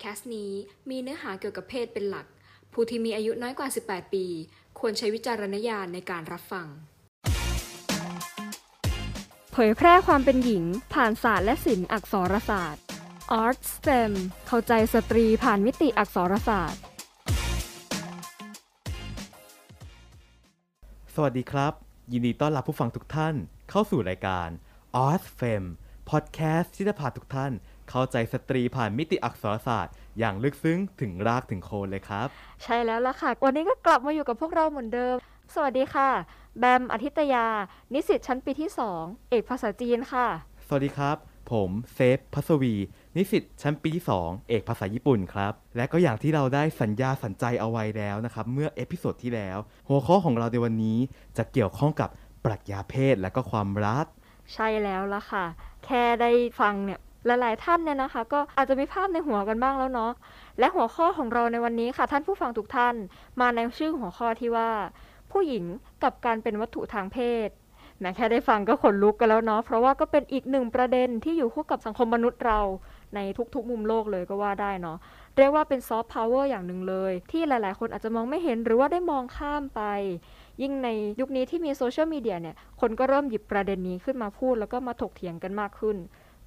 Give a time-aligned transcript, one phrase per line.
[0.00, 0.52] แคสต์นี้
[0.90, 2.26] มีเนื้อหาเกี่ยวกับเพศเป็นหลัก
[2.72, 4.24] ผู้ที่มีอายุน้อยกว่า 18 ปี
[4.78, 6.66] ควรใช้วิจารณญาณในการรับฟัง
[9.52, 10.64] เผยแพร่ความเป็นหญิง
[10.94, 12.82] ผ่านศาสตร์และศิลป์อักษรศาสตร์
[13.42, 14.12] Art STEM
[14.46, 16.80] เข้าใจสตรีผ่านมิติอักษรศาสตร์
[21.14, 21.72] สวัสดีครับ
[22.12, 23.34] ยินดีต้อนรับผู้ฟังทุกท่าน
[23.70, 24.48] เข้าสู่รายการ
[25.06, 25.64] o s f e m
[26.10, 27.52] Podcast ที่จะพาทุกท่าน
[27.90, 32.28] เข้าใจสตรีผ่านมิติอักษรศาสตร์ อย่างลึกซึ้งถึงรากถึงโคนเลยครับ
[32.62, 35.14] ใช่แล้วล่ะค่ะ วันนี้ก็กลับมาอยู่กับพวกเราเหมือนเดิม
[35.54, 36.10] สวัสดีค่ะ
[36.58, 37.46] แบมอธิตยา
[37.94, 40.26] นิสิตชั้นปีที่ 2 เอกภาษาจีนค่ะ
[40.66, 41.16] สวัสดีครับ
[41.50, 42.74] ผมเซฟพัศวี
[43.16, 49.58] นิสิตชั้นปีที่ 2 เอกภาษาญี่ปุ่นครับ และก็อย่างที่เราได้สัญญาสัญใจเอาไว้แล้วนะครับ เมื่อ episode ที่แล้ว
[49.88, 50.98] หัวข้อของเราในวันนี้
[51.36, 52.08] จะเกี่ยวข้องกับ
[52.44, 54.06] ปรัชญาเพศและก็ความรัก
[54.54, 55.44] ใช่แล้วล่ะค่ะ
[55.84, 56.30] แค่ได้
[56.60, 60.12] ฟังเนี่ย หลาย ๆ ท่านเนี่ยนะคะ ก็อาจจะมีภาพในหัวกันบ้างแล้วเนาะ
[60.58, 62.94] และหัวข้อของเราในวันนี้ค่ะ ท่านผู้ฟังทุกท่าน
[63.40, 64.70] มาในชื่อหัวข้อที่ว่า
[65.32, 65.64] ผู้หญิง
[66.02, 67.48] กับการเป็นวัตถุทางเพศ
[68.00, 72.60] แม้แค่ได้ฟังก็ขนลุกกันแล้วเนาะเพราะว่าก็เป็นอีกหนึ่งประเด็นที่อยู่คู่กับสังคมมนุษย์เรา
[73.14, 73.20] ใน
[73.54, 74.96] ทุกๆ มุมโลกเลยก็ว่าได้เนาะ
[75.36, 79.82] เรียกว่าเป็นซอฟต์พาวเวอร์อย่างหนึ่งเลย ที่หลายๆ คนอาจจะมองไม่เห็นหรือว่าได้มองข้ามไป
[80.62, 80.88] ยิ่งใน
[81.20, 85.96] ยุคนี้ที่มีโซเชียลมีเดียเนี่ย คนก็เริ่มหยิบประเด็นนี้ขึ้นมาพูดแล้วก็มาถกเถียงกันมากขึ้น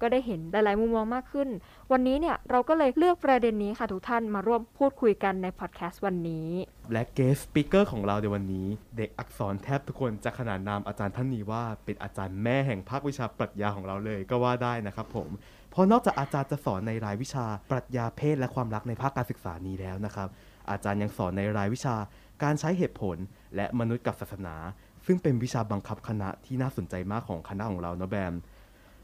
[0.02, 1.48] ก็ได้เห็นหลายๆมุมมองมากขึ้น
[1.92, 6.48] วันนี้เนี่ยเราก็เลยเลือกประเด็นนี้ค่ะทุกท่านมาร่วมพูดคุยกันในพอดแคสต์วันนี้
[6.92, 15.28] และ guest speaker ของเราในวันนี้ เด็กอักษรแทบทุกคนจะขนานนามอาจารย์ท่านนี้ว่าเป็นอาจารย์แม่แห่งภาควิชาปรัชญาของเราเลยก็ว่าได้นะครับผม
[15.70, 20.28] เพราะนอกจากอาจารย์จะสอนในรายวิชาปรัชญาเพศและความรักในภาคการศึกษานี้แล้วนะครับ
[20.70, 21.96] อาจารย์ยังสอนในรายวิชา
[22.42, 23.16] การใช้เหตุผล
[23.56, 24.56] และมนุษย์กับศาสนา
[25.06, 28.34] ซึ่งเป็นวิชาบังคับคณะที่น่าสนใจมากของคณะของเราเนาะแบม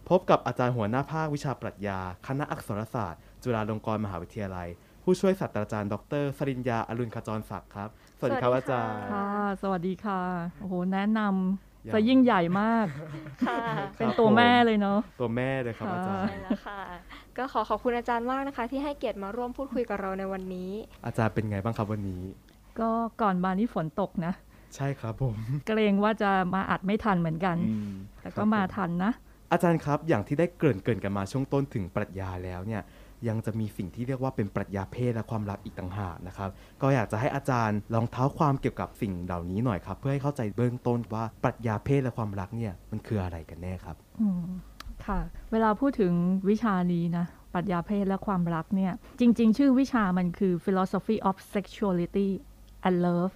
[0.08, 4.68] พบกับอาจารย์หัวหน้าภาควิชาปรัชญา คณะอักษรศาสตร์ จุฬาลงกรณ์มหาวิทยาลัย
[5.04, 9.28] ผู้ช่วยศาสตราจารย์ ดรสริญญาอรุณขจรศักดิ์ครับ สวัสดีครับสวัอาสดีจาค่ะรย์ค่ะ
[9.62, 10.20] สวัสดีค่ะ
[10.60, 11.20] โอ้โห แนะน
[11.86, 12.86] ยังำจะยิ่งใหญ่มาก
[13.46, 13.58] ค่ะ
[13.98, 16.80] เป็นตัวแม่เลยเนาะ ตัวแม่เลยครับค่ะอาจารย์ใช่แล้วค่ะ
[17.36, 20.70] ก็ขอขอบคุณอาจารย์มากนะคะ ที่ให้เกียรติมาร่วมพูดคุยกับเราในวันนี้
[21.06, 22.22] อาจารย์เป็นไงบ้างครับวันนี้
[22.80, 22.90] ก็
[23.22, 24.32] ก่อนบานนี้ฝนตกนะ
[24.76, 25.36] ใช่ครับผม
[25.66, 27.92] เกรงว่าจะมาอัดไม่ทันเหมือนกันอืม
[28.22, 29.12] แต่คก็รับมาผทันนะ
[29.52, 32.82] อาจารย์ครับ อย่างที่ได้เกริ่นเกินกันมาช่วงต้นถึงปรัชญาแล้วเนี่ย
[33.28, 36.50] ยังจะมีสิ่งที่เรียกว่าเป็นปรัชญาเพศและความรักอีกต่างหากนะครับ
[36.82, 44.46] ก็อยากจะให้อาจารย์ลองเท้าความเกี่ยวกับสิ่งเหล่านี้หน่อยครับ เพื่อให้เข้าใจเบื้องต้นว่าปรัชญาเพศและความรักเนี่ยมันคืออะไรกันแน่ครับอืม
[45.06, 45.18] ค่ะ
[45.52, 46.12] เวลาพูดถึง
[46.48, 52.28] วิชานี้นะปรัชญาเพศและความรักเนี่ยจริง ๆ ชื่อวิชามันคือ philosophy of sexuality
[52.86, 53.34] and love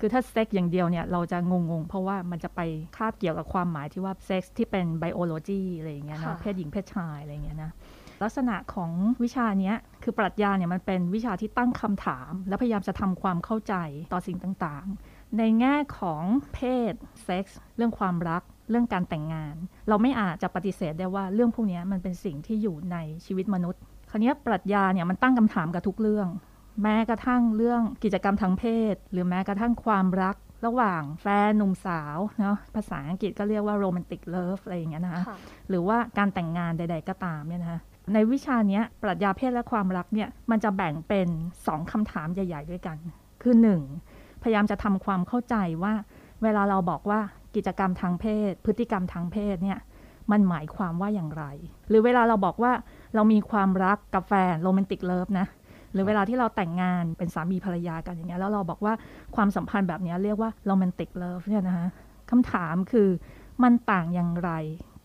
[0.00, 2.60] คือถ้าเซ็กอย่างเดียวเนี่ยเราจะงงๆ เพราะว่ามันจะไป
[2.96, 7.72] คาบเกี่ยวกับความหมายที่ว่าเซ็กส์ที่เป็น biology อะไรอย่างเงี้ยค่ะนะเพศหญิงเพศชายอะไรอย่างเงี้ยนะ
[8.22, 8.90] ลักษณะของ
[9.22, 13.74] วิชาเนี้ยคือปรัชญาเนี่ยมันเป็นวิชาที่ตั้งคำถาม และพยายามจะทำความเข้าใจ
[14.12, 16.22] ต่อสิ่งต่างๆ ในแง่ของ
[16.54, 16.58] เพ
[16.92, 16.94] ศ
[17.24, 19.54] เซ็กส์เรื่องความรักเรื่องการแต่งงาน
[19.88, 22.96] เราไม่อาจจะปฏิเสธได้ว่าเรื่องพวกเนี้ยมันเป็นสิ่งที่อยู่ใน
[23.26, 23.80] ชีวิตมนุษย์
[24.10, 26.28] คราวเนี้ยปรัชญาเนี่ยมันตั้งคำถามกับทุกเรื่อง
[26.82, 30.36] แม้กระทั่งเรื่องกิจกรรมทางเพศ หรือแม้กระทั่งความรัก
[30.66, 35.36] ระหว่างแฟนหนุ่มสาวเนาะภาษาอังกฤษก็เรียกว่า romantic love อะไรอย่างเงี้ยนะคะค่ะ
[35.68, 37.80] หรือว่าการแต่งงานใด ๆ ก็ตามเนี่ยนะคะ
[38.14, 41.28] ในวิชาเนี้ยปรัชญาเพศและความรักเนี่ยมันจะแบ่งเป็น
[41.66, 42.96] สองคำถามใหญ่ ๆ ด้วยกัน
[43.42, 43.80] คือหนึ่ง
[44.42, 45.92] พยายามจะทำความเข้าใจว่า
[46.42, 47.20] เวลาเราบอกว่า
[47.56, 49.78] กิจกรรมทางเพศ พฤติกรรมทางเพศเนี่ย
[50.30, 51.44] มันหมายความว่าอย่างไร
[51.88, 52.72] หรือเวลาเราบอกว่า
[53.14, 55.46] เรามีความรักกับแฟน romantic love นะ
[55.92, 58.92] หรือเวลาที่เราแต่งงานเป็นสามีภรรยากันอย่างเงี้ยแล้วเราบอกว่า
[59.36, 61.86] ความสัมพันธ์แบบเนี้ยเรียกว่า romantic love เนี่ยนะคะ
[62.30, 63.08] คำถามคือ
[63.62, 64.52] มันต่างอย่างไร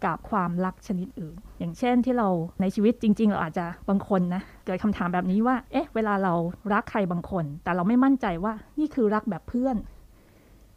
[0.05, 2.27] กับความรักชนิดอื่น อย่างเช่นที่เรา
[2.61, 6.33] ในชีวิตจริง ๆ เราอาจจะบางคนนะเกิดคำถามแบบนี้ว่า เอ๊ะ เวลาเรา
[6.73, 9.75] รักใครบางคน แต่เราไม่มั่นใจว่านี่คือรักแบบเพื่อน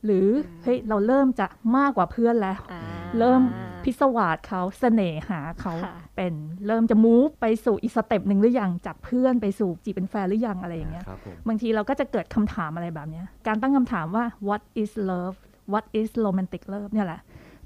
[0.04, 0.28] หรือ
[0.62, 1.46] เฮ้ยเราเริ่มจะ
[1.76, 2.82] มากกว่าเพื่อนแล้วอ่า
[3.19, 3.40] เริ่ม
[3.84, 6.33] พิศวาสเขาเสน่หาเขาค่ะเป็น
[6.66, 15.37] เริ่มจะ move ไปสู่อีก step หนึ่งหรือยังจากเพื่อนไปสู่จีบเป็นแฟนหรือยังอะไรอย่างเงี้ยครับผมบางทีเราก็จะเกิดคำถามอะไรแบบเนี้ยการตั้งคำถามว่า what is love
[15.73, 17.20] what is romantic love เนี่ยแหละ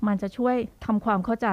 [0.06, 1.48] มันจะช่วยทำความเข้าใจ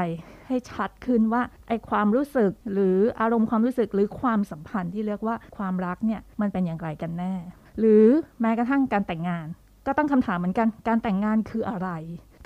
[0.48, 7.34] ให้ชัดขึ้นว่าไอความรู้สึกหรืออารมณ์ความรู้สึกหรือความสัมพันธ์ที่เรียกว่าความรักเนี่ยมันเป็นอย่างไรกันแน่
[7.80, 8.06] หรือ
[8.42, 9.48] แม้กระทั่งการแต่งงาน
[9.86, 11.90] ก็ตั้งคำถามเหมือนกันการแต่งงานคืออะไร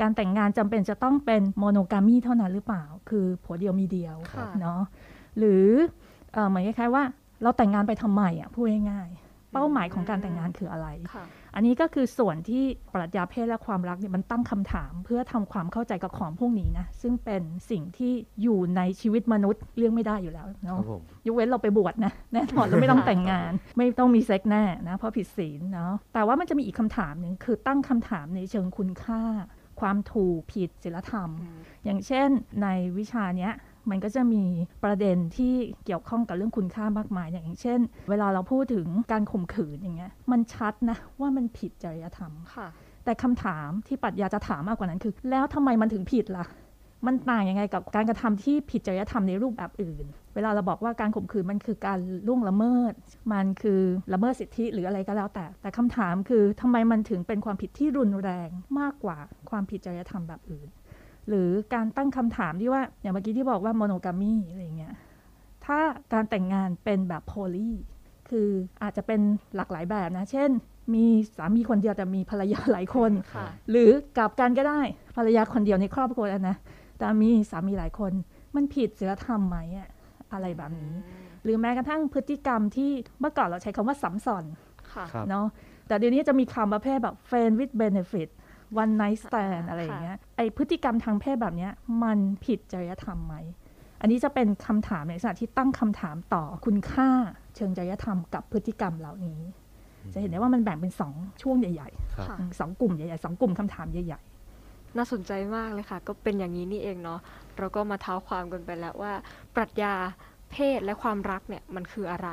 [0.01, 4.81] การแต่งงานจำเป็นจะต้องเป็นโมโนกามีเท่านั้นหรือเปล่า คือผัวเดียวมีเดียวค่ะเนาะ
[5.37, 5.67] หรือ
[6.33, 7.03] เออเหมือนคล้ายๆว่า
[7.41, 11.25] เราแต่งงานไปทำไมอะพูดง่ายๆเป้าหมายของการแต่งงานคืออะไรค่ะ
[11.55, 12.63] อันนี้ก็คือส่วนที่
[12.93, 29.21] ปรัชญาเพศและความรักเนี่ยมันตั้งคำถาม เพื่อทำความเข้าใจกับของพวกนี้นะซึ่งเป็นสิ่งที่อยู่ในชีวิตมนุษย์เลี่ยงไม่ได้อยู่แล้วคเนาะรับผมยกเว้นเราไปบวชนะแน่นอนเราไม่ต้องแต่งงาน ไม่ต้องมีเซ็กแน่นะเพราะผิดศีลเนาะแต่ว่ามันจะมีอีกคำถามหนึ่งคือตั้งคำถามในเชิงคุณค่า
[29.79, 31.29] ความถูกผิดศีลธรรม
[31.83, 32.29] อย่างเช่น
[32.63, 32.67] ใน
[32.97, 33.53] วิชาเนี้ย
[33.89, 34.43] มันก็จะมี
[34.83, 35.53] ประเด็นที่
[35.85, 37.79] เกี่ยวข้องกับเรื่องคุณค่ามากมาย อย่างเช่น
[38.09, 42.67] เวลาเราพูดถึงการข่มขืนอย่างเงี้ยมันชัดนะว่ามันผิดจริยธรรมค่ะ
[43.05, 46.45] แต่คำถามที่ปรัชญาจะถามมากกว่านั้นคือ แล้วทำไมมันถึงผิดล่ะ
[47.05, 50.05] มันต่างยังไงกับการกระทำที่ผิดจริยธรรมในรูปแบบอื่น
[50.35, 52.93] เวลาเราบอกว่าการข่มขืนมันคือการล่วงละเมิด
[53.33, 53.81] มันคือ
[54.13, 59.17] ละเมิดสิทธิหรืออะไรก็แล้วแต่ แต่คำถามคือทำไมมันถึงเป็นความผิดที่รุนแรงมากกว่า
[59.49, 60.67] ความผิดจริยธรรมแบบอื่น
[61.27, 64.93] หรือการตั้งคำถามที่ว่าอย่างเมื่อกี้ที่บอกว่าโมโนกามีอะไรอย่างเงี้ย
[65.65, 65.79] ถ้า
[66.13, 67.71] การแต่งงานเป็นแบบโพลี
[68.29, 68.47] คือ
[68.81, 69.21] อาจจะเป็น
[69.55, 70.49] หลากหลายแบบนะ เช่น
[70.93, 71.05] มี
[71.37, 74.81] สามีคนเดียวแต่มีภรรยาหลายคนค่ะหรือกลับกันก็ได้
[75.15, 76.55] ภรรยาคนเดียวในครอบครัวนะ
[76.97, 78.11] แต่มีสามีหลายคน
[78.55, 79.89] มันผิดศีลธรรมไหมอะ
[80.33, 80.93] อะไรแบบนี้
[81.43, 84.45] หรือแม้กระทั่งพฤติกรรมที่เมื่อก่อนเราใช้คำว่าสัมสอน
[84.93, 85.47] ค่ะครับเนาะ
[85.87, 88.29] แต่เดี๋ยวนี้จะมีคำประเภทแบบ friend with benefit
[88.81, 91.71] one night stand อะไรอย่างเงี้ยไอพฤติกรรมทางเพศแบบเนี้ย
[92.03, 93.35] มันผิดจริยธรรมไหม
[94.01, 97.09] อันนี้จะเป็นคำถามในลักษณะที่ตั้งคำถามต่อคุณค่า
[97.55, 99.39] เชิงจริยธรรมกับพฤติกรรมเหล่านี้
[100.13, 104.21] จะเห็นได้ว่ามันแบ่งเป็นสองช่วงใหญ่ครับค่ะๆสองกลุ่มใหญ่ๆสองกลุ่มคำถามใหญ่
[104.97, 107.19] น่าสนใจมากเลยค่ะ ก็เป็นอย่างนี้นี่เองเนาะ
[107.57, 109.13] เราก็มาเท้าความกันไปแล้วว่า
[109.55, 109.93] ปรัชญา
[110.51, 112.29] เพศและความรักเนี่ยมันคืออะไร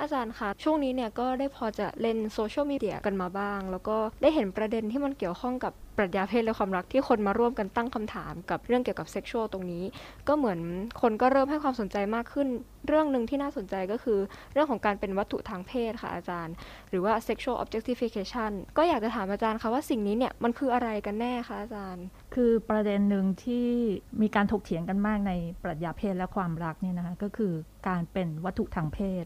[0.00, 9.84] อาจารย์คะช่วงนี้เนี่ยก็ได้พอจะเล่นโซเชียลมีเดียกันมาบ้าง แล้วก็ได้เห็นประเด็นที่มันเกี่ยวข้องกับปรัชญาเพศและความรักที่คนมาร่วมกันตั้งคำถามกับเรื่องเกี่ยวกับเซ็กชวลตรงนี้
[10.28, 10.60] ก็เหมือน
[11.00, 12.48] คนก็เริ่มให้ความสนใจมากขึ้น
[12.86, 14.18] เรื่องหนึ่งที่น่าสนใจก็คือ
[14.52, 16.54] เรื่องของการเป็นวัตถุทางเพศค่ะอาจารย์
[16.90, 22.04] หรือว่า sexual objectification ก็อยากจะถามอาจารย์ค่ะว่าสิ่งนี้เนี่ยมันคืออะไรกันแน่คะอาจารย์
[22.34, 23.68] คือประเด็นหนึ่งที่
[24.22, 27.52] มีการถกเถียงกันมากในปรัชญาเพศและความรักเนี่ยนะคะก็คือ
[27.88, 29.24] การเป็นวัตถุทางเพศ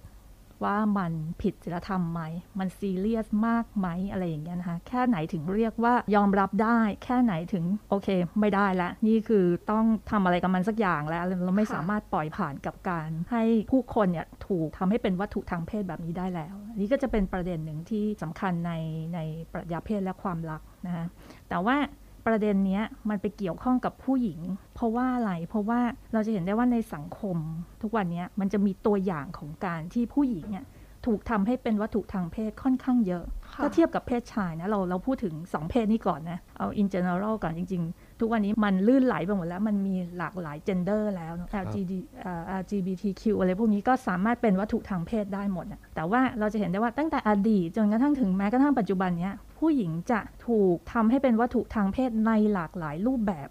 [0.65, 1.13] ว่ามัน
[1.43, 2.23] ผิดศีลธรรมไหม
[2.59, 8.09] มันซีเรียสมากไหมอะไรอย่างเงี้ยนะคะ แค่ไหนถึงเรียกว่ายอมรับได้ แค่ไหนถึงโอเค
[8.41, 18.73] ไม่ได้ละ นี่คือต้องทำอะไรกับมันสักอย่างแล้ว เราไม่สามารถปล่อยผ่านกับการให้ผู้คนเนี่ยถูกทำให้เป็นวัตถุทางเพศแบบนี้ได้แล้วนนี้ก็จะเป็นประเด็นหนึ่งที่สำคัญใน
[19.15, 19.19] ใน
[19.53, 21.05] ปรัชญาเพศและความรักนะคะ
[21.49, 21.77] แต่ว่า
[22.27, 24.41] ประเด็นเนี้ยมันไปเกี่ยวข้องกับผู้หญิง
[24.75, 25.81] เพราะว่าอะไรเพราะว่า
[26.13, 27.37] เราจะเห็นได้ว่าในสังคม
[27.83, 30.65] ทุกวันนี้มันจะมีตัวอย่างของการที่ผู้หญิงเนี่ย
[31.07, 33.25] ถูกทำให้เป็นวัตถุทางเพศค่อนข้างเยอะ
[33.63, 37.83] ถ้าเทียบกับเพศชายนะเราเราพูดถึง 2 เพศนี้ก่อนนะ เอา in general ก่อนจริง
[38.23, 41.93] ทุกวันนี้มันลื่นไหลไปหมดแล้ว มันมีหลากหลาย gender แล้วเนอะ LGBT
[42.23, 53.49] เอ่อ LGBTQ อะไรพวกนี้ก็สามารถเป็นวัตถุทางเพศได้หมดนะแต่ว่าเราจะเห็นได้ว่าตั้งแต่อดีตจนกระทั่งถึงแม้กระทั่งปัจจุบันเนี้ยผู้หญิงจะถูกทำให้เป็นวัตถุทางเพศในหลากหลายรูปแบบ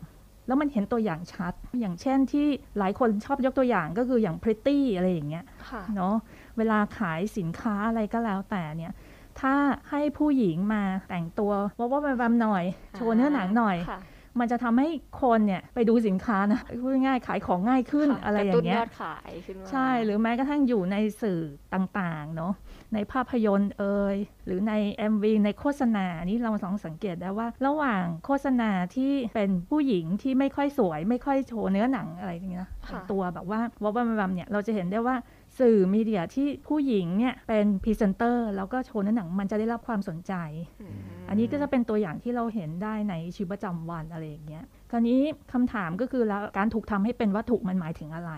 [0.47, 2.47] แล้วมันเห็นตัวอย่างชัด อย่างเช่นที่
[2.77, 6.15] หลายคนชอบยกตัวอย่างก็คืออย่าง pretty อะไรอย่างเงี้ยค่ะเนาะ
[6.57, 8.93] เวลาขายสินค้าอะไรก็แล้วแต่เนี่ย
[9.41, 9.53] ถ้า
[9.89, 12.63] ให้ผู้หญิงมาแต่งตัวว่าว่าแวมๆหน่อย
[12.95, 13.99] โชว์เนื้อหนังหน่อยค่ะ
[14.39, 14.87] มันจะทำให้
[15.21, 21.41] คนเนี่ยไปดูสินค้านะพูดง่ายๆขายของง่ายขึ้นค่อะไรอกตุ้ย่านงเงี้ยยอดขายขึ้นมาใช่หรือแม้กระทั่งอยู่ในสื่อ
[21.73, 22.53] ต่างๆเนาะ
[22.93, 24.73] ในภาพยนตร์เอ่ยหรือใน
[25.11, 35.15] MV ในโฆษณานี่เราสองสังเกตได้ว่า ระหว่างโฆษณาที่เป็นผู้หญิงที่ไม่ค่อยสวย ไม่ค่อยโชว์เนื้อหนังอะไรอย่างเงี้ยนะค่ะแต่งตัวแบบว่าวับวับวับเนี่ยเราจะเห็นได้ว่า
[35.59, 40.33] สื่อ media ที่ผู้หญิงเนี่ยเป็นพรีเซนเตอร์แล้วก็โชว์เนื้อหนังมันจะได้รับความสนใจ
[40.81, 40.95] อืม
[41.29, 45.19] อันนี้ก็จะเป็นตัวอย่างที่เราเห็นได้ในชีวิตประจำวันอะไรอย่างเงี้ยคราวนี้
[45.53, 48.31] คำถามก็คือแล้วการถูกทำให้เป็นวัตถุมันหมายถึงอะไร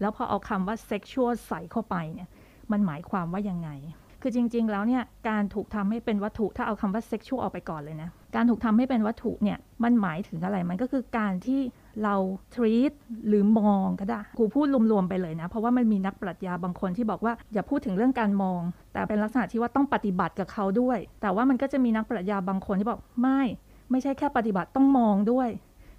[0.00, 2.28] แล้วพอเอาคำว่า sexual ใส่เข้าไปเนี่ย
[2.72, 3.70] มันหมายความว่ายังไง
[4.22, 11.60] คือจริง ๆ แล้วเนี่ยการถูกทำให้เป็นวัตถุถ้าเอาคำว่า sexual ออกไปก่อนเลยนะ การถูกทำให้เป็นวัตถุเนี่ยมันหมายถึงอะไร มันก็คือการที่
[12.02, 12.14] เรา
[12.54, 12.92] treat
[13.28, 18.60] หรือมองก็ได้ครูพูดรวมๆไปเลยนะ เพราะว่ามันมีนักปรัชญาบางคนที่บอกว่าอย่าพูดถึงเรื่องการมอง
[18.92, 23.40] แต่เป็นลักษณะที่ว่าต้องปฏิบัติกับเขาด้วย แต่ว่ามันก็จะมีนักปรัชญาบางคนที่บอกไม่
[23.90, 25.48] ไม่ใช่แค่ปฏิบัติต้องมองด้วย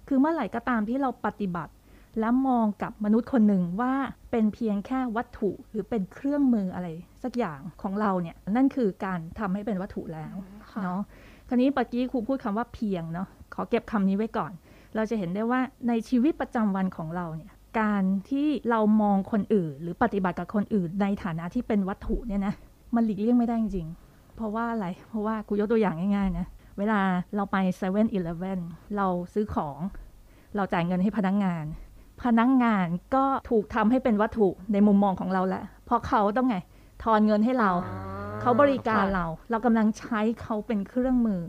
[0.08, 1.72] คือเมื่อไหร่ก็ตามที่เราปฏิบัติ
[2.20, 3.94] และมองกับมนุษย์คนหนึ่งว่า
[4.30, 6.88] เป็นเพียงแค่วัตถุหรือเป็นเครื่องมืออะไร
[7.22, 10.34] สักอย่างของเราเนี่ยนั่นคือการทำให้เป็นวัตถุแล้ว
[10.72, 11.00] ค่ะเนาะ
[11.48, 14.52] คราวนี้เมื่อกี้ครูพูดคำว่าเพียงเนาะขอเก็บคำนี้ไว้ก่อน
[14.94, 22.54] เราจะเห็นได้ว่าในชีวิตประจำวันของเราเนี่ยการที่เรามองคนอื่น หรือปฏิบัติกับคนอื่น ในฐานะที่เป็นวัตถุเนี่ยนะ
[22.94, 26.46] มันหลีกเลี่ยงไม่ได้จริงๆเพราะว่าอะไร เพราะว่าครูยกตัวอย่างง่ายๆนะ
[26.78, 27.00] เวลา
[27.36, 28.58] เราไป7 e เ e ่ e อ
[28.96, 29.78] เราซื้อของ
[30.56, 31.64] เราจ่ายเงินให้พนักงาน
[32.24, 36.56] พนักงานก็ถูกทำให้เป็นวัตถุในมุมมองของเราแล้วเพราะเขาต้องไง
[37.04, 41.42] ทอนเงินให้เราอ๋อเขาบริการค่ะเรา เรากำลังใช้เขาเป็นเครื่องมือ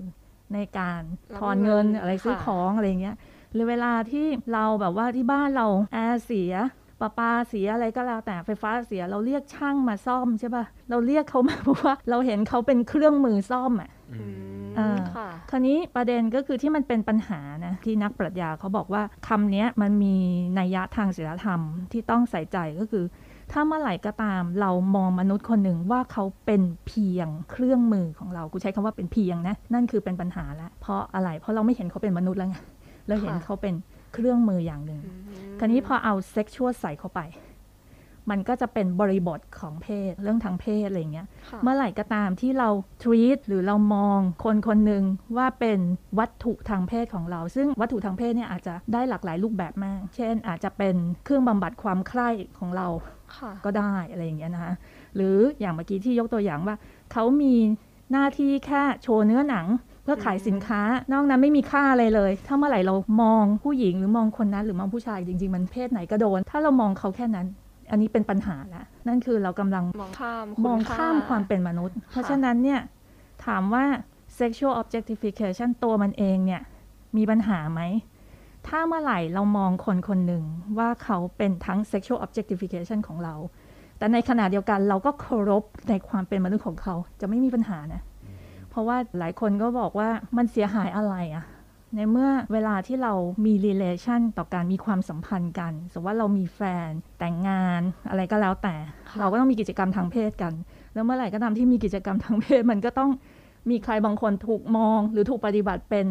[0.53, 1.01] ในการ
[1.33, 3.15] รับถอนเงินเงินอะไรซื้อค่ะของอะไรเงี้ย
[3.53, 6.53] หรือเวลาที่เราแบบว่าที่บ้านเราแอร์เสีย
[7.01, 14.25] ประปาเสียอะไรก็แล้วแต่ไฟฟ้าเสียเราเรียกช่างมาซ่อมใช่ปะเราเรียกเขามาเพราะว่าเราเห็นเขาเป็นเครื่องมือซ่อมอะอือื
[14.63, 20.15] มมอ่าค่ะคราวนี้ประเด็นก็คือที่มันเป็นปัญหานะที่นักปรัชญาเขาบอกว่าคำเนี้ยมันมี
[20.59, 23.05] นัยยะทางศีลธรรมที่ต้องใส่ใจก็คือ
[23.51, 32.57] ถ้าเมื่อไหร่ก็ตามเรามองมนุษย์คนหนึ่งว่าเขาเป็นเพียงเครื่องมือของเรากูใช้คำว่าเป็นเพียงนะนั่นคือเป็นปัญหาแล้วเพราะอะไรเพราะเราไม่เห็นเขาเป็นมนุษย์แล้วไง
[33.07, 33.75] เราเห็นค่ะเขาเป็น
[34.13, 37.21] เครื่องมืออย่างหนึ่งอืมคราวนี้พอเอาเซ็กชวลใส่เข้าไป
[38.31, 42.69] มันก็จะเป็นบริบทของเพศเรื่องทางเพศอะไรอย่างเงี้ยค่ะเมื่อไหร่ก็ตามที่เรา
[43.03, 45.03] treat หรือเรามองคนคนหนึ่ง
[45.37, 45.79] ว่าเป็น
[46.19, 52.29] วัตถุทางเพศของเรา ซึ่งวัตถุทางเพศเนี่ยอาจจะได้หลากหลายรูปแบบมาก เช่น อาจจะเป็นเครื่องบำบัดความใคร่
[52.59, 52.87] ของเรา
[53.37, 54.73] ค่ะก็ได้อะไรอย่างเงี้ยนะคะ
[55.15, 56.75] หรืออย่างเมื่อกี้ที่ยกตัวอย่างว่า
[57.11, 57.55] เขามี
[58.11, 59.67] หน้าที่แค่โชว์เนื้อหนัง
[60.03, 60.81] เพื่อขายสินค้า
[61.13, 67.47] นอกนั้นไม่มีค่าอะไรเลย ถ้าเมื่อไหร่เรามองผู้หญิงหรือมองคนนั้นหรือมองผู้ชายจริง ๆ มันเพศไหนก็โดน ถ้าเรามองเขาแค่นั้น
[67.91, 72.79] อันนี้เป็นปัญหาละนั่นคือเรากำลังมองข้ามมองคุณข้ามความเป็นมนุษย์ เพราะฉะนั้นเนี่ย
[73.45, 73.85] ถามว่า
[74.39, 76.61] sexual objectification ตัวมันเองเนี่ย
[77.17, 77.81] มีปัญหาไหม
[78.67, 80.43] ถ้าเมื่อไหร่เรามองคนคนหนึ่ง
[80.77, 83.35] ว่าเขาเป็นทั้ง sexual objectification ของเรา
[83.97, 88.01] แต่ในขณะเดียวกันเราก็เคารพในความเป็นมนุษย์ของเขาจะไม่มีปัญหานะ
[88.73, 91.45] เพราะว่าหลายคนก็บอกว่ามันเสียหายอะไรอะ
[91.95, 93.13] ในเมื่อเวลาที่เรา
[93.45, 96.89] มี relation ต่อการมีความสัมพันธ์กัน สมมติว่าเรามีแฟน
[97.19, 98.75] แต่งงานอะไรก็แล้วแต่
[99.09, 100.53] ค่ะเราก็ต้องมีกิจกรรมทางเพศกัน
[100.93, 103.11] แล้วเมื่อไหร่ก็ตามที่มีกิจกรรมทางเพศมันก็ต้อง
[103.69, 106.05] มีใครบางคนถูกมองหรือถูกปฏิบัติเป็น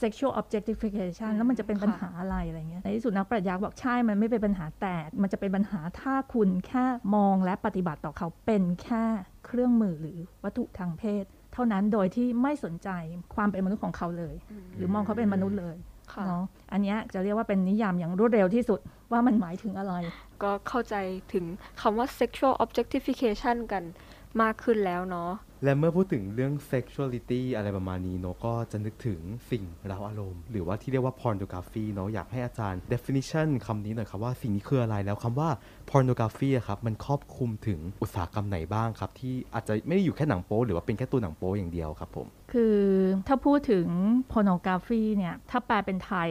[0.00, 9.04] sexual objectification แล้วมันจะเป็นปัญหาอะไรอะไรเงี้ยในที่สุดนักปรัชญาบอกใช่ มันไม่เป็นปัญหาแต่ มันจะเป็นปัญหาถ้าคุณแค่มองและปฏิบัติต่อเขาเป็นแค่
[9.46, 12.88] เครื่องมือหรือวัตถุทางเพศ เท่านั้นโดยที่ไม่สนใจ
[13.34, 14.34] ความเป็นมนุษย์ของเขาเลย
[14.76, 15.76] หรือมองเขาเป็นมนุษย์เลย
[16.12, 18.80] ค่ะเนาะอันเนี้ยจะเรียกว่าเป็นนิยามอย่างรวดเร็วที่สุด
[19.12, 19.94] ว่ามันหมายถึงอะไร
[20.42, 20.94] ก็เข้าใจ
[21.32, 21.44] ถึง
[21.80, 23.84] คำว่า sexual objectification กัน
[24.42, 25.32] มากขึ้นแล้วเนาะ
[25.64, 35.48] และเมื่อพูดถึงเรื่อง sexuality อะไรประมาณนี้เนอะก็จะนึกถึงสิ่งเร้าอารมณ์ หรือว่าที่เรียกว่า pornography เนอะอยากให้อาจารย์ definition คำนี้หน่อยครับว่าสิ่งนี้คืออะไรแล้วคำว่า
[35.90, 42.78] pornography ครับมันครอบคลุมถึงอุตสาหกรรมไหนบ้างครับ ที่อาจจะไม่ได้อยู่แค่หนังโป๊หรือว่าเป็นแค่ตัวหนังโป๊อย่างเดียวครับผมคือ
[43.28, 43.86] ถ้าพูดถึง
[44.32, 46.30] pornography เนี่ยถ้าแปลเป็นไทย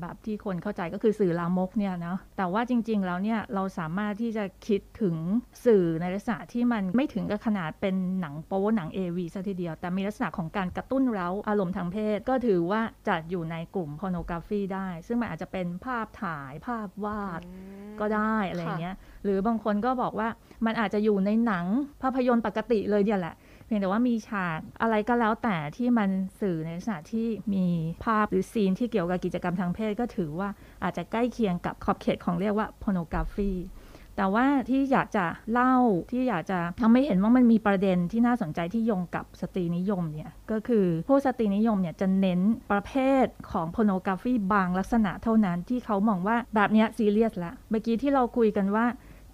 [0.00, 5.16] แบบที่คนเข้าใจก็คือสื่อลามกเนี่ยนะแต่ว่าจริง ๆ แล้วเนี่ยเราสามารถที่จะคิดถึง
[5.64, 17.40] สื่อในลักษณะที่มันไม่ถึงกับขนาดเป็นหนังโป๊หนัง AV ซะทีเดียว แต่มีลักษณะของการกระตุ้นเร้าอารมณ์ทางเพศ ก็ถือว่าจัดอยู่ในกลุ่ม pornography ได้ ซึ่งมันอาจจะเป็นภาพถ่ายภาพวาด
[18.00, 20.28] ก็ได้อะไรอย่างเงี้ย หรือบางคนก็บอกว่า
[20.66, 21.66] มันอาจจะอยู่ในหนัง
[22.02, 23.34] ภาพยนตร์ปกติเลยเนี่ยแหละ
[23.66, 27.66] เพียงแต่ว่ามีฉากอะไรก็แล้วแต่ที่มันสื่อในลักษณะที่มี
[28.04, 30.48] ภาพหรือ scene ที่เกี่ยวกับกิจกรรมทางเพศก็ถือว่า
[30.82, 33.52] อาจจะใกล้เคียงกับขอบเขตของเรียกว่า pornography
[34.20, 35.74] แต่ว่าที่อยากจะเล่า
[36.10, 42.40] ที่อยากจะทำให้เห็นว่ามันมีประเด็นที่น่าสนใจที่โยงกับสตรีนิยมเนี่ยก็คือพวกสตรีนิยมเนี่ยจะเน้น
[42.72, 42.92] ประเภ
[43.24, 48.86] ทของ pornography บางลักษณะเท่านั้นที่เขามองว่าแบบนี้ซีเรียสละเมื่อกี้ที่เราคุยกันว่า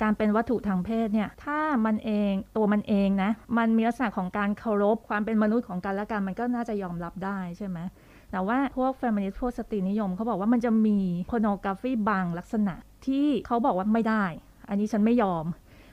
[0.03, 7.79] การเป็นวัตถุทางเพศเนี่ย ถ้ามันเองตัวมันเองนะ มันมีลักษณะของการเคารพความเป็นมนุษย์ของกันและกันมันก็น่าจะยอมรับได้ใช่ไหม
[8.33, 10.99] แต่ว่าพวก feminist พวกสตรีนิยมเขาบอกว่ามันจะมี
[11.31, 12.75] pornography บางลักษณะ
[13.07, 14.25] ที่เขาบอกว่าไม่ได้
[14.69, 15.47] อันนี้ฉันไม่ยอม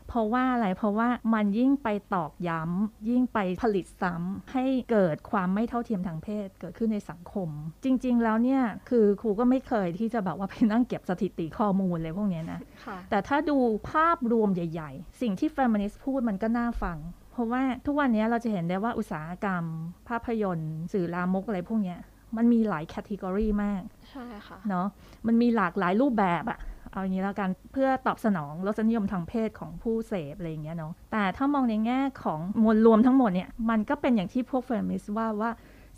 [0.09, 7.49] เพราะว่าอะไร เพราะว่ามันยิ่งไปตอกย้ำ ยิ่งไปผลิตซ้ำให้เกิดความไม่เท่าเทียมทางเพศเกิดขึ้นในสังคม
[7.83, 13.57] จริง ๆ แล้วเนี่ยคือครูก็ไม่เคยที่จะแบบว่าไปนั่งเก็บสถิติข้อมูลเลยพวกเนี้ยนะค่ะแต่ถ้าดู
[13.91, 16.97] ภาพรวมใหญ่ ๆ สิ่งที่ feminist พูดมันก็น่าฟัง
[17.31, 19.63] เพราะว่าทุกวันนี้เราจะเห็นได้ว่าอุตสาหกรรม
[20.09, 21.99] ภาพยนตร์ สื่อลามกอะไรพวกเนี้ย
[22.37, 24.87] มันมีหลาย category มาก ใช่ค่ะ เนาะ
[25.27, 26.59] มันมีหลากหลายรูปแบบอะ
[26.93, 35.51] เอาอย่างนี้แล้วกันเพื่อตอบสนองรสนิยมทางเพศของผู้เสพอะไรอย่างเงี้ยเนาะแต่ถ้ามองในแง่ของมวลรวมทั้งหมดเนี่ยมันก็เป็นอย่างที่พวกเฟมินิสต์ว่าว่า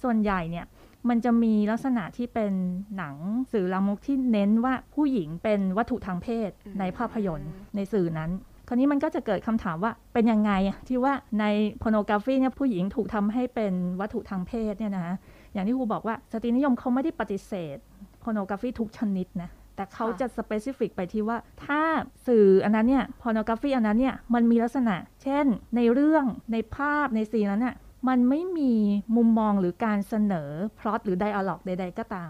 [0.04, 0.66] ส่วนใหญ่เนี่ย
[1.10, 2.54] มันจะมีลักษณะที่เป็น
[2.98, 3.16] หนัง
[3.52, 8.32] สื่อลามกที่เน้นว่าผู้หญิงเป็นวัตถุทางเพศอืมในภาพยนตร์ในสื่อนั้น
[8.68, 11.46] คราวนี้มันก็จะเกิดคำถามว่าเป็นยังไงอะที่ว่าใน
[11.82, 15.08] pornography เนี่ยผู้หญิงถูกทำให้เป็นวัตถุทางเพศเนี่ยนะ
[15.54, 17.78] อย่างที่ครูบอกว่าสตรีนิยมเขาไม่ได้ปฏิเสธ
[18.24, 21.82] pornography ทุกชนิดนะ แต่เขาจะ specific ไปที่ว่า ถ้า
[22.28, 27.76] สื่ออันนั้นเนี่ย pornography อันนั้นเนี่ยมันมีลักษณะ เช่น ในเรื่องในภาพในซีนนั้นน่ะ
[28.08, 28.74] มันไม่มี
[29.16, 32.30] มุมมองหรือการเสนอพล็อตหรือ dialog ใด ๆ ก็ตาม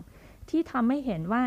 [0.50, 1.42] ที่ทำให้เห็นว่า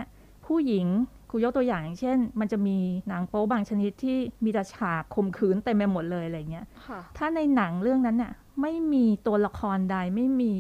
[0.47, 0.87] ผู้หญิง
[1.31, 2.77] ครูยกตัวอย่างอย่าง เช่น มันจะมี
[3.09, 10.53] หนังโป๊บางชนิดที่มีแต่ฉากข่มขืนเต็มไปหมดเลยอะไรเงี้ยค่ะถ้าในหนังเรื่องนั้นน่ะไม่มีตัวละครใดไม่มี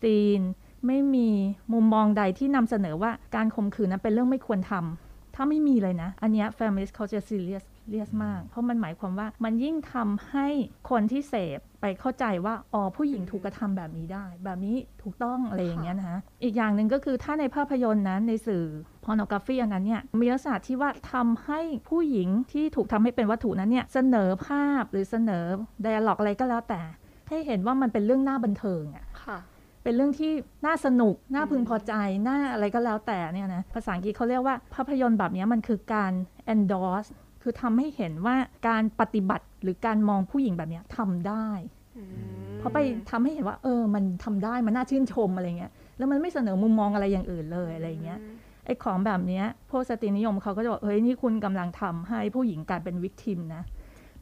[0.00, 0.40] ซีน
[0.86, 1.28] ไม่มี
[1.72, 10.46] มุมมองใดที่นำเสนอว่าการข่มขืนนั้นเป็นเรื่องไม่ควรทำถ้าไม่มีเลยนะ อันเนี้ย feminist เขาจะ serious serious มาก เพราะมันหมายความว่ามันยิ่งทำให้
[10.90, 18.64] คนที่เสพไปเข้าใจว่าอ๋อผู้หญิงถูกกระทำแบบนี้ได้ แบบนี้ถูกต้องอะไรอย่างเงี้ยนะคะอีกอย่างหนึ่งก็คือถ้าในภาพยนตร์นั้นในสื่อ
[19.04, 25.44] pornography อันนั้นเนี่ยมีลักษณะที่ว่าทำให้ผู้หญิงที่ถูกทำให้เป็นวัตถุนั้นเนี่ยเสนอภาพหรือเสนอ
[25.84, 26.80] dialog อะไรก็แล้วแต่
[27.28, 29.38] ให้เห็นว่ามันเป็นเรื่องน่าบันเทิงอะค่ะ
[29.82, 30.32] เป็นเรื่องที่
[30.66, 31.92] น่าสนุก น่าพึงพอใจ
[32.28, 36.12] น่าอะไรก็แล้วแต่เนี่ยนะ ภาษาอังกฤษเขาเรียกว่าภาพยนตร์แบบนี้มันคือการ
[36.52, 37.08] endorse
[37.42, 38.36] คือทำให้เห็นว่า
[38.68, 41.48] การปฏิบัติหรือการมองผู้หญิงแบบเนี้ยทำได้
[41.96, 42.78] อืมเพราะไป
[43.10, 48.18] ทำให้เห็นว่า เออ มันทำได้ มันน่าชื่นชมอะไรเงี้ย แล้วมันไม่เสนอมุมมองอะไรอย่างอื่นเลยอะไรเงี้ย
[48.66, 53.62] ไอ้ของแบบเนี้ยพวกสตรีนิยมเขาก็จะบอกเฮ้ยนี่คุณกำลังทำให้ผู้หญิงกลายเป็นวิกทิมนะ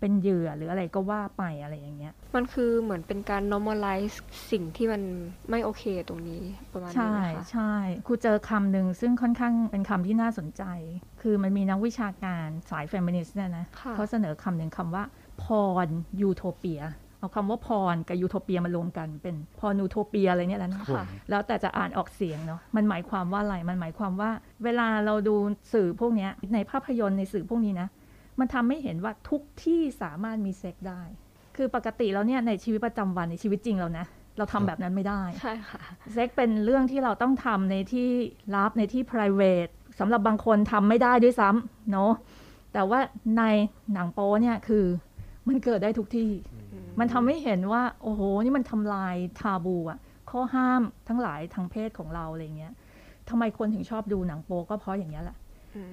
[0.01, 4.17] เป็นเหยื่อหรืออะไรก็ว่าไปอะไรอย่างเงี้ย มันคือเหมือนเป็นการ normalize
[4.51, 5.03] สิ่งที่มัน
[5.51, 6.43] ไม่โอเคตรงนี้
[6.73, 7.75] ประมาณนี้ใช่นะคะใช่
[8.07, 10.63] ครูเจอคำหนึ่งซึ่งค่อนข้างเป็นคำที่น่าสนใจ
[11.23, 15.05] คือมันมีนักวิชาการสายเฟมินิสต์เนี่ยนะค่ะเขาเสนอคำหนึ่งคำว่า
[15.43, 15.87] porn
[16.21, 16.83] utopia
[17.19, 24.31] เอาคำว่า porn กับยูโทเปียมารวมกันเป็น pornutopia อะไรเนี่ยแหละนะค่ะแล้วแต่จะอ่านออกเสียงเนาะมันหมายความว่าอะไรมันหมายความว่า
[24.65, 25.35] เวลาเราดู
[25.73, 27.89] สื่อพวกเนี้ยในภาพยนตร์ในสื่อพวกนี้นะ
[28.41, 31.03] มันทำให้เห็นว่าทุกที่สามารถมีเซ็กส์ได้
[31.57, 34.07] คือปกติแล้วเนี่ยในชีวิตประจำวันในชีวิตจริงเรานะ
[34.39, 35.81] เราทำแบบนั้นไม่ได้ ใช่ค่ะ
[36.13, 38.09] เซ็กเป็นเรื่องที่เราต้องทำในที่
[38.55, 42.13] ลับในที่ private สำหรับบางคนทำไม่ได้ด้วยซ้ำเนาะ
[42.73, 43.01] แต่ว่า
[43.39, 43.43] ใน
[43.93, 44.85] หนังโป๊เนี่ยคือ
[45.49, 46.31] มันเกิดได้ทุกที่
[46.99, 49.99] มันทำให้เห็นว่า โอ้โห นี่มันทำลายทาบูอะ
[50.31, 52.73] ข้อห้ามทั้งหลายทางเพศของเราอะไรเงี้ย
[53.29, 55.37] ทำไมคนถึงชอบดูหนังโป๊ก็เพราะอย่างเงี้ยแหละ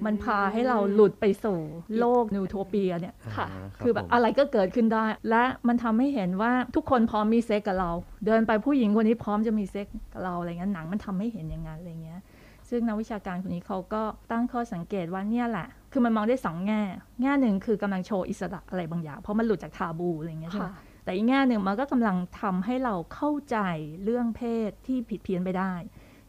[0.06, 1.60] มันพาให้เราหลุดไปสู่
[2.00, 7.92] โลกนิวโทเปียเนี่ยค่ะาคือแบบผมอะไรก็เกิดขึ้นได้ และมันทำให้เห็นว่าทุกคนพร้อมมีเซ็กกับเรา
[8.26, 12.22] เดินไปผู้หญิงคนนี้พร้อมจะมีเซ็กกับเราอะไรเงี้ยหนังมันทำให้เห็นอย่างนั้นอะไรเงี้ย
[12.70, 16.82] ซึ่งนักวิชาการคนนี้เขาก็ตั้งข้อสังเกตว่าเนี่ยแหละ คือมันมองได้สองแง่
[17.22, 23.58] แง่หนึ่งคือกำลังโชว์อิสระอะไรบางอย่าง เพราะมันหลุดจากทาบูอะไรเงี้ยใช่ไหมค่ะแต่อีกแง่หนึ่งมันก็กำลังทำให้เราเข้าใจ
[24.04, 25.74] เรื่องเพศที่ผิดเพี้ยนไปได้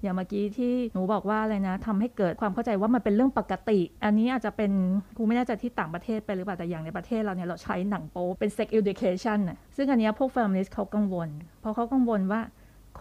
[0.02, 4.72] อย่างเมื่อกี้ที่หนูบอกว่าอะไรนะทำให้เกิดความเข้าใจว่ามันเป็นเรื่องปกติ อันนี้อาจจะเป็น
[5.16, 11.28] กูไม่แน่ใจที่ต่างประเทศไปหรือเปล่าแต่อย่างในประเทศเราเนี่ยเราใช้หนังโป๊เป็น sex education น่ะซึ่งอันนี้พวก feminist เขากังวล
[11.61, 12.40] เพราะเขากังวลว่า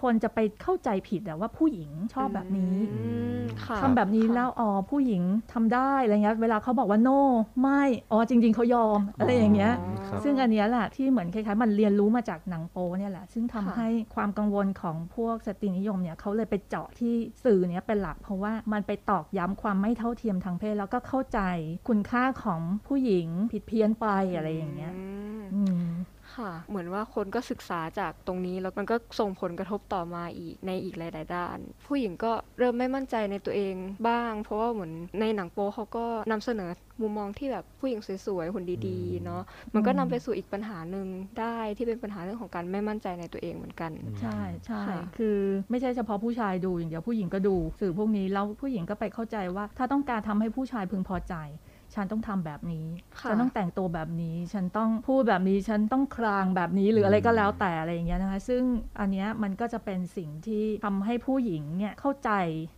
[0.01, 3.01] คนจะไปเข้าใจผิดอะว่าผู้หญิงชอบแบบนี้อื
[3.37, 7.19] มค่ะทำแบบนี้ค่ะแล้วอ๋อผู้หญิงทำได้อะไรเงี้ยเวลาเขาบอกว่า no
[7.61, 9.73] ไม่อ๋อจริง ๆเขายอมอะไรอย่างเงี้ย
[10.07, 21.39] ครับซึ่งอันเนี้ยแหละที่เหมือนคล้ายๆมันเรียนรู้มาจากหนังโป๊เนี่ยแหละ ซึ่งทำค่ะให้ความกังวลของพวกสตรีนิยมเนี่ยเขาเลยไปเจาะที่สื่อเนี้ยเป็นหลัก เพราะว่ามันไปตอกย้ำความไม่เท่าเทียมทางเพศแล้วก็เข้าใจ
[21.87, 24.93] คุณค่าของผู้หญิงผิดเพี้ยนไปอะไรอย่างเงี้ย
[25.41, 25.83] มอืม
[26.37, 33.75] ค่ะ เหมือนว่าคนก็ศึกษาจากตรงนี้ แล้วมันก็ส่งผลกระทบต่อมาอีกในอีกหลาย ๆ ด้าน ผู้หญิงก็เริ่มไม่มั่นใจในตัวเอง
[34.07, 36.71] บ้าง เพราะว่าเหมือนในหนังโป๊เขาก็นำเสนอ
[37.01, 39.41] มุมมองที่แบบผู้หญิงสวย ๆ หุ่นดีๆ เนาะ
[39.73, 41.07] มันก็นำไปสู่อีกปัญหาหนึ่ง
[41.39, 45.37] ได้ที่เป็นปัญหาเรื่องของการไม่มั่นใจในตัวเองเหมือนกัน ใช่ใช่ค่ะคือ
[45.69, 51.35] ไม่ใช่เฉพาะผู้ชายดูอย่างเดียวผู้หญิงก็ดูสื่อพวกนี้แล้วผู้หญิงก็ไปเข้าใจว่า ถ้าต้องการทำให้ผู้ชายพึงพอใจ
[51.97, 52.87] ฉันต้องทำแบบนี้
[53.19, 58.63] ค่ะฉันต้องแต่งตัวแบบนี้ ฉันต้องพูดแบบนี้ ฉันต้องครางแบบนี้หรืออะไรก็แล้วแต่อะไรอย่างเงี้ยนะคะ ซึ่ง
[58.99, 62.31] อันเนี้ยมันก็จะเป็นสิ่งที่ทำให้ผู้หญิงเนี่ยเข้าใจ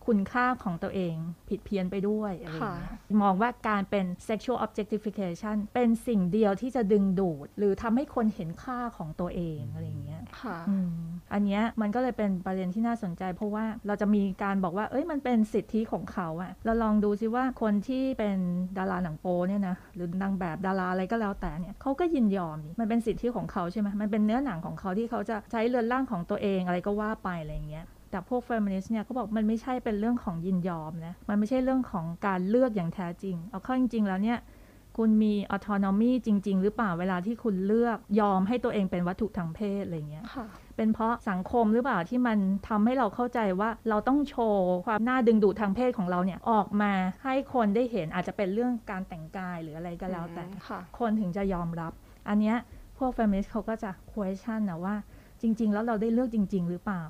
[0.06, 1.14] คุณค่าของตัวเอง
[1.48, 10.92] ผิดเพี้ยนไปด้วยอะไรอย่างเงี้ยมองว่าการเป็น sexual objectification เป็นสิ่งเดียวที่จะดึงดูด หรือทำให้คนเห็นค่าของตัวเองอะไรอย่างเงี้ยค่ะอืม
[11.32, 18.38] อันเนี้ยมันก็เลยเป็นประเด็นที่น่าสนใจ เพราะว่าเราจะมีการบอกว่า เอ้ยมันเป็นสิทธิของเขาอะเราลองดูซิว่าคนที่เป็น
[18.78, 34.38] ดาราหนังโปเนี่ยนะหรือนางแบบดาราอะไรก็แล้วแต่เนี่ยเขาก็ยินยอมมันเป็นสิทธิของเขาใช่ไหมมันเป็นเนื้อหนังของเขาที่เขาจะใช้เรือนร่างของตัวเองอะไรก็ว่าไปอะไรอย่างเงี้ยแต่พวกเฟมินิสต์เนี่ยเขาบอกมันไม่ใช่เป็นเรื่องของยินยอมนะมันไม่ใช่เรื่องของการเลือกอย่างแท้จริง เอาเข้าจริง ๆ แล้วเนี่ย
[34.98, 40.46] คุณมี autonomy จริง ๆ หรือเปล่าเวลาที่คุณเลือกยอมให้ตัวเองเป็นวัตถุทางเพศอะไรเงี้ยค่ะ
[40.80, 42.38] เป็นเพราะสังคมหรือเปล่าที่มัน
[42.68, 46.92] ทำให้เราเข้าใจว่าเราต้องโชว์ความน่าดึงดูดทางเพศของเราเนี่ยออกมา
[47.24, 51.92] ให้คนได้เห็นอาจจะเป็นเรื่องการแต่งกายหรืออะไรก็แล้วแต่ค่ะคนถึงจะยอมรับ
[52.28, 52.56] อันเนี้ย
[52.98, 54.96] พวก feminist เขาก็จะ question นะว่า
[55.42, 57.02] จริง ๆ แล้วเราได้เลือกจริง ๆ หรือเปล่า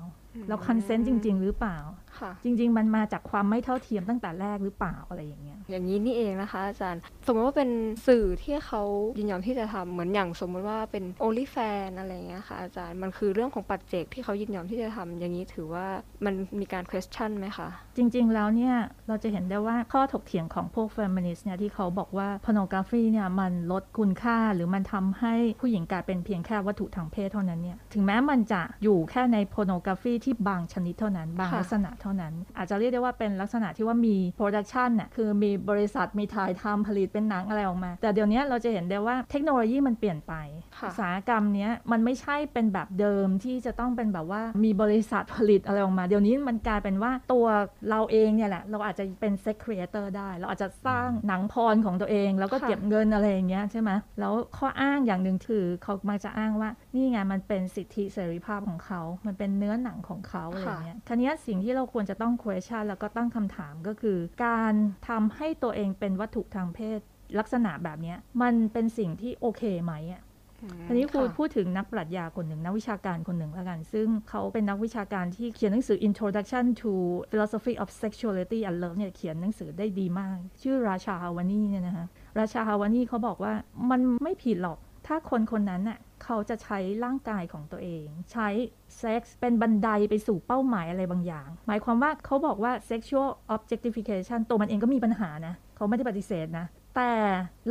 [0.47, 1.77] เรา consent จริง ๆ หรือเปล่า
[2.10, 2.10] ค่ะ
[2.43, 7.69] จริง ๆ มันมาจากความไม่เท่าเทียมตั้งแต่แรกหรือเปล่าอะไรอย่างเงี้ย อย่างนี้นี่เองนะคะอาจารย์ สมมติว่าเป็น
[8.07, 8.81] สื่อที่เขา
[9.17, 15.85] ยินยอมที่จะทำเหมือนอย่างสมมุติว่าเป็น only fan อะไรอย่างเงี้ยค่ะอาจารย์มันคือเรื่องของปัจเจกที่เขายินยอมที่จะทำอย่างนี้ถือว่า
[16.25, 18.75] มันมีการ question ไหมคะจริง ๆ แล้วเนี่ย
[19.07, 40.33] เราจะเห็นได้ว่าข้อถกเถียงของพวก feminist เนี่ยที่เขาบอกว่า pornography เนี่ยมันลดคุณค่าหรือมันทำให้ผู้หญิงกลายเป็นเพียงแค่วัตถุทางเพศเท่านั้นเนี่ยถึงแม้มันจะอยู่แค่ใน pornography ที่บางชนิดเท่านั้นบางค่ะลักษณะเท่านั้น อาจจะเรียกได้ว่าเป็นลักษณะที่ว่ามี production น่ะคือมีบริษัทมีถ่ายทำผลิตเป็นหนังอะไรออกมา แต่เดี๋ยวนี้เราจะเห็นได้ว่าเทคโนโลยีมันเปลี่ยนไป
[40.77, 47.45] ค่ะอุตสาหกรรมเนี้ยมันไม่ใช่เป็นแบบเดิมที่จะต้องเป็นแบบว่ามีบริษัทผลิตอะไรออกมา เดี๋ยวนี้มันกลายเป็นว่าตัว
[47.89, 64.73] เราเองเนี่ยแหละ เราอาจจะเป็น sex creator ได้ เราอาจจะสร้างหนัง porn ของตัวเอง แล้วก็ค่ะเก็บเงินอะไรอย่างเงี้ยใช่ไหมแล้วข้ออ้างอย่างหนึ่งคือเขามักจะอ้างว่านี่ไงมันเป็นสิทธิเสรีภาพของเขา มันเป็นเนื้อหนังของเขาอะไรอย่างเงี้ยคราวเนี้ยสิ่งที่เราควรจะต้อง question แล้วก็ตั้งคำถามก็คือ การ
[65.09, 66.99] ทำให้ตัวเองเป็นวัตถุทางเพศ
[67.39, 70.23] ลักษณะแบบเนี้ยมันเป็นสิ่งที่โอเคไหมอะ
[70.61, 76.91] อืมทีนี้ครูค่ะพูดถึงนักปรัชญาคนหนึ่งนักวิชาการคนหนึ่งแล้วกัน ซึ่งเขาเป็นนักวิชาการที่เขียนหนังสือ Introduction to
[77.29, 82.05] Philosophy of Sexuality and Love เนี่ยเขียนหนังสือได้ดีมาก ชื่อราชาฮาวานีเนี่ยนะคะ
[82.39, 83.53] ราชาฮาวานีเขาบอกว่า
[83.89, 84.77] มันไม่ผิดหรอก
[85.07, 85.99] ถ้าคนคนนั้นน่ะ
[86.33, 88.49] เขาจะใช้ร่างกายของตัวเอง ใช้
[88.97, 97.11] เซ็กส์เป็นบันไดไปสู่เป้าหมายอะไรบางอย่าง หมายความว่าเขาบอกว่า sexual objectification ตัวมันเองก็มีปัญหานะ เขาไม่ได้ปฏิเสธนะ แต่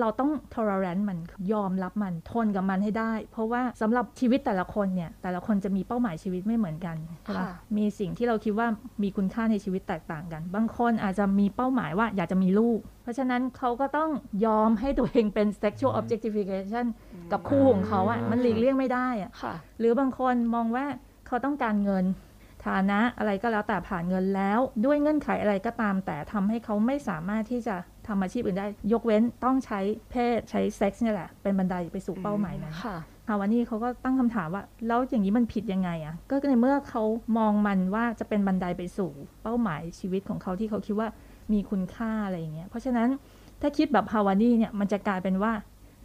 [0.00, 1.18] เราต้อง tolerance มัน
[1.52, 8.68] ยอมรับมันทนกับมันให้ได้ เพราะว่าสำหรับชีวิตแต่ละคนเนี่ย แต่ละคนจะมีเป้าหมายชีวิตไม่เหมือนกันใช่ปะค่ะมีสิ่งที่เราคิดว่า
[9.02, 14.10] มีคุณค่าในชีวิตแตกต่างกัน บางคนอาจจะมีเป้าหมายว่าอยากจะมีลูก เพราะฉะนั้นเขาก็ต้อง
[14.46, 16.86] ยอมให้ตัวเองเป็น sexual objectification
[17.32, 20.84] กับคู่ของเขาอะมันหลีกเลี่ยงไม่ได้อะค่ะหรือบางคนมองว่า
[21.26, 22.04] เขาต้องการเงิน
[22.66, 32.96] ฐานะอะไรก็แล้วแต่ผ่านเงินแล้ว ด้วยเงื่อนไขอะไรก็ตาม แต่ทำให้เขาไม่สามารถที่จะทำอาชีพอื่นได้ ยกเว้นต้องใช้เพศใช้เซ็กซ์เนี่ยแหละ เป็นบันไดไปสู่เป้าหมายนั้นค่ะ
[33.28, 37.02] Halwani เขาก็ตั้งคำถามว่า แล้วอย่างนี้มันผิดยังไงอะ่ะ ก็ในเมื่อเขา
[37.38, 39.10] มองมันว่าจะเป็นบันไดไปสู่
[39.42, 41.08] เป้าหมายชีวิตของเขาที่เขาคิดว่า
[41.52, 43.08] มีคุณค่าอะไรอย่างเงี้ยเพราะฉะนั้น
[43.60, 45.52] ถ้าคิดแบบ Halwani เนี่ยมันจะกลายเป็นว่า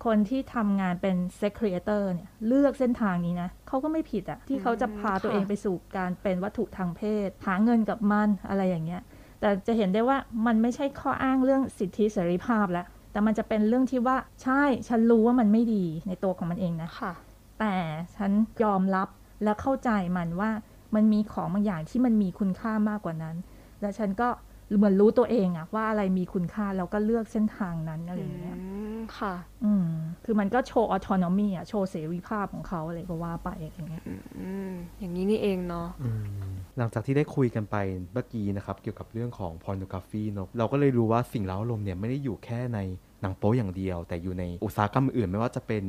[0.06, 9.02] คนที่ทำงานเป็น sex creator เนี่ยเลือกเส้นทางนี้นะเขาก็ไม่ผิดอะที่เขาจะพาตัวเองไปสู่การเป็นวัตถุทางเพศ หาเงินกับมันอะไรอย่างเงี้ย
[9.40, 17.14] แต่จะเห็นได้ว่ามันไม่ใช่ข้ออ้างเรื่องสิทธิเสรีภาพแล้วแต่มันจะเป็นเรื่องที่ว่าใช่ฉันรู้ว่ามันไม่ดีในตัวของมันเองนะค่ะ
[17.60, 17.76] แต่
[18.16, 18.32] ฉัน
[18.64, 19.08] ยอมรับ
[19.44, 20.52] และเข้าใจมันว่า
[20.96, 23.36] มันมีของบางอย่างที่มันมีคุณค่ามากกว่านั้น
[23.82, 24.30] และฉันก็
[24.78, 29.88] เหมือนรู้ตัวเองอะว่าอะไรมีคุณค่าแล้วก็เลือกเส้นทางนั้นอะไรอย่างเงี้ยอืมค่ะ อืม
[30.25, 36.10] คือมันก็โชว์ออโตนอมีอะโชว์เสรีภาพของเขาอะไรก็ว่าไปอะไรอย่างเงี้ยอืมอย่างนี้นี่เองเนาะอื
[36.45, 37.75] มหลังจากที่ได้คุยกันไป
[38.13, 42.80] เมื่อกี้นะครับ เกี่ยวกับเรื่องของ pornography เนอะเราก็เลยรู้ว่าสิ่งเล้าอารมณ์เนี่ยไม่ได้อยู่แค่ใน
[43.21, 45.84] หนังโป๊อย่างเดียว แต่อยู่ในอุตสาหกรรมอื่นไม่ว่าจะเป็น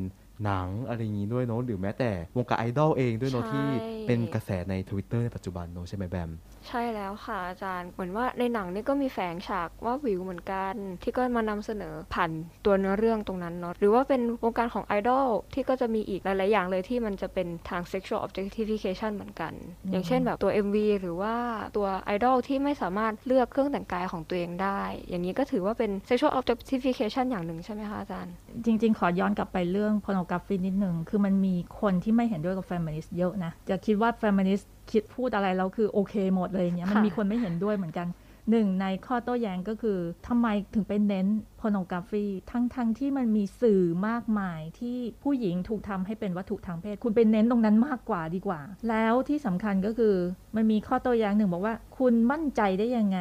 [0.44, 3.66] หนังอะไรอย่างนี้ด้วยเนอะหรือแม้แต่วงการไอดอลเองด้วยเนอะใช่ที่
[4.06, 6.30] เป็นกระแสใน Twitter ในปัจจุบันเนอะใช่ไหมแบม
[6.68, 12.30] ใช่แล้วค่ะอาจารย์เหมือนว่าในหนังนี่ก็มีแฝงฉากว่าวิวเหมือนกัน ที่ก็มานำเสนอผ่าน
[12.64, 19.52] ตัวเนื้อเรื่องตรงนั้นเนาะหรือว่าเป็นวงการของไอดอลที่ก็จะมีอีกหลาย ๆ อย่างเลยที่มันจะเป็นทาง sexual objectification เหมือนกัน
[19.84, 21.34] อืมอย่างเช่นแบบตัว MV หรือว่า
[21.76, 38.08] ตัวไอดอลที่ไม่สามารถเลือกเครื่องแต่งกายของตัวเองได้ อย่างนี้ก็ถือว่าเป็น sexual objectification อย่างหนึ่งใช่ไหมคะอาจารย์ จริง ๆ ขอย้อนกลับไปเรื่อง pornography นิดหนึ่งคือมันมีคนที่ไม่เห็นด้วยกับ feminist เยอะนะจะคิดว่า feminist คิดพูดอะไรแล้วคือโอเคหมดเลยอย่างเงี้ยมันค่ะมีคนไม่เห็นด้วยเหมือนกัน
[38.50, 41.26] หนึ่งในข้อโต้แย้งก็คือทำไมถึงไปเน้น
[41.60, 50.14] pornography ทั้งๆทที่มันมีสื่อมากมายที่ผู้หญิงถูกทำให้เป็นวัตถุทางเพศ คุณไปเน้นตรงนั้นมากกว่าดีกว่า แล้วที่สำคัญก็คือ
[50.56, 53.20] มันมีข้อโต้แย้งหนึ่งบอกว่า คุณมั่นใจได้ยังไง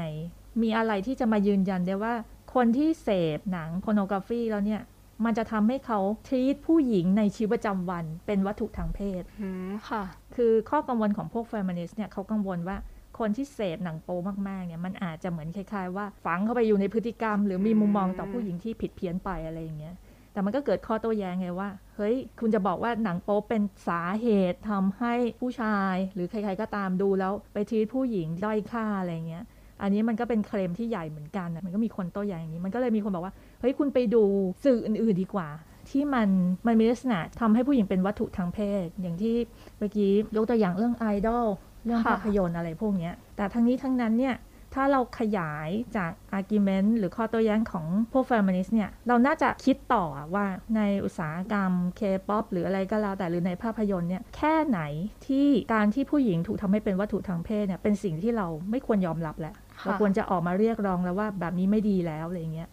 [0.61, 2.13] มีอะไรที่จะมายืนยันได้ว่า
[2.53, 4.81] คนที่เสพหนัง pornography แล้วเนี่ย
[5.25, 10.03] มันจะทำให้เขาทีตผู้หญิงในชีวิตประจำวันเป็นวัตถุทางเพศอืมค่ะ
[10.35, 12.77] คือข้อกังวลของพวก feminist เนี่ยเขากังวลว่า
[13.19, 19.95] คนที่เสพหนังโป๊มากๆเนี่ยมันอาจจะเหมือนคล้ายๆว่าฝังเข้าไปอยู่ในพฤติกรรม หรือมีมุมมองต่อผู้หญิงที่ผิดเพี้ยนไปอะไรอย่างเงี้ย
[20.33, 29.43] แต่มันก็เกิดข้อโต้แย้งไงว่า เฮ้ย คุณจะบอกว่าหนังโป๊เป็นสาเหตุทำให้ผู้ชาย หรือใครๆก็ตามดูแล้วไปทีตผู้หญิงด้อยค่าอะไรเงี้ย
[29.81, 34.23] อันนี้มันก็เป็นเคลมที่ใหญ่เหมือนกันนะมันก็มีคนโต้แย้งอย่างนี้ มันก็เลยมีคนบอกว่า เฮ้ย คุณไปดู
[34.63, 35.49] สื่ออื่น ๆ ดีกว่า
[35.89, 36.29] ที่มัน
[36.67, 39.35] มันมีลักษณะทำให้ผู้หญิงเป็นวัตถุทางเพศ อย่างที่
[39.77, 41.45] เมื่อกี้ยกตัวอย่างเรื่องไอดอล
[41.85, 44.35] เรื่องค่ะภาพยนตร์อะไรพวกเนี้ยแต่ทั้งนี้ทั้งนั้นเนี่ย
[44.79, 50.45] ถ้าเราขยายจาก argument หรือข้อโต้แย้งของพวก feminist เนี่ย เราน่าจะคิดต่อว่า
[50.75, 54.81] ในอุตสาหกรรม K-POP หรืออะไรก็แล้วแต่หรือในภาพยนตร์เนี่ย แค่ไหน
[55.27, 62.69] ที่การที่ผู้หญิงถูกทำให้เป็นวัตถุทางเพศเนี่ย เป็นสิ่งที่เราไม่ควรยอมรับแหละค่ะเราควรจะออกมาเรียกร้องแล้วว่าแบบนี้ไม่ดีแล้วอะไรเงี้ย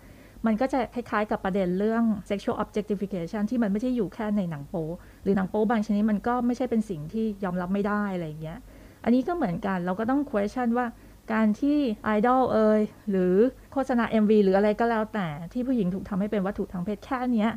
[0.47, 4.91] มันก็จะคล้ายๆกับประเด็นเรื่อง sexual objectification ที่มันไม่ใช่อยู่แค่ในหนังโป๊
[5.23, 8.59] หรือหนังโป๊บางชนิดมันก็ไม่ใช่เป็นสิ่งที่ยอมรับไม่ได้อะไรอย่างเงี้ย
[9.05, 10.87] อันนี้ก็เหมือนกันเราก็ต้อง question ว่า
[11.33, 13.35] การที่ไอดอลเอยหรือ
[13.73, 17.51] โฆษณา MV หรืออะไรก็แล้วแต่ที่ผู้หญิงถูกทำให้เป็นวัตถุทางเพศแค่เนี้ย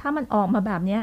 [0.00, 1.02] ถ้ามันออกมาแบบเนี้ย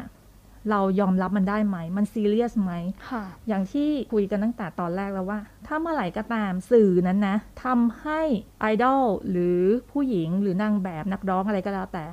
[0.72, 2.72] เรายอมรับมันได้ไหม มันซีเรียสไหม
[3.10, 8.22] ค่ะอย่างที่คุยกันตั้งแต่ตอนแรกแล้วว่า ถ้าเมื่อไหร่ก็ตามสื่อนั้นนะทำให้
[8.60, 12.06] ไอดอลหรือผู้หญิงหรือนางแบบนักร้องอะไรก็แล้วแต่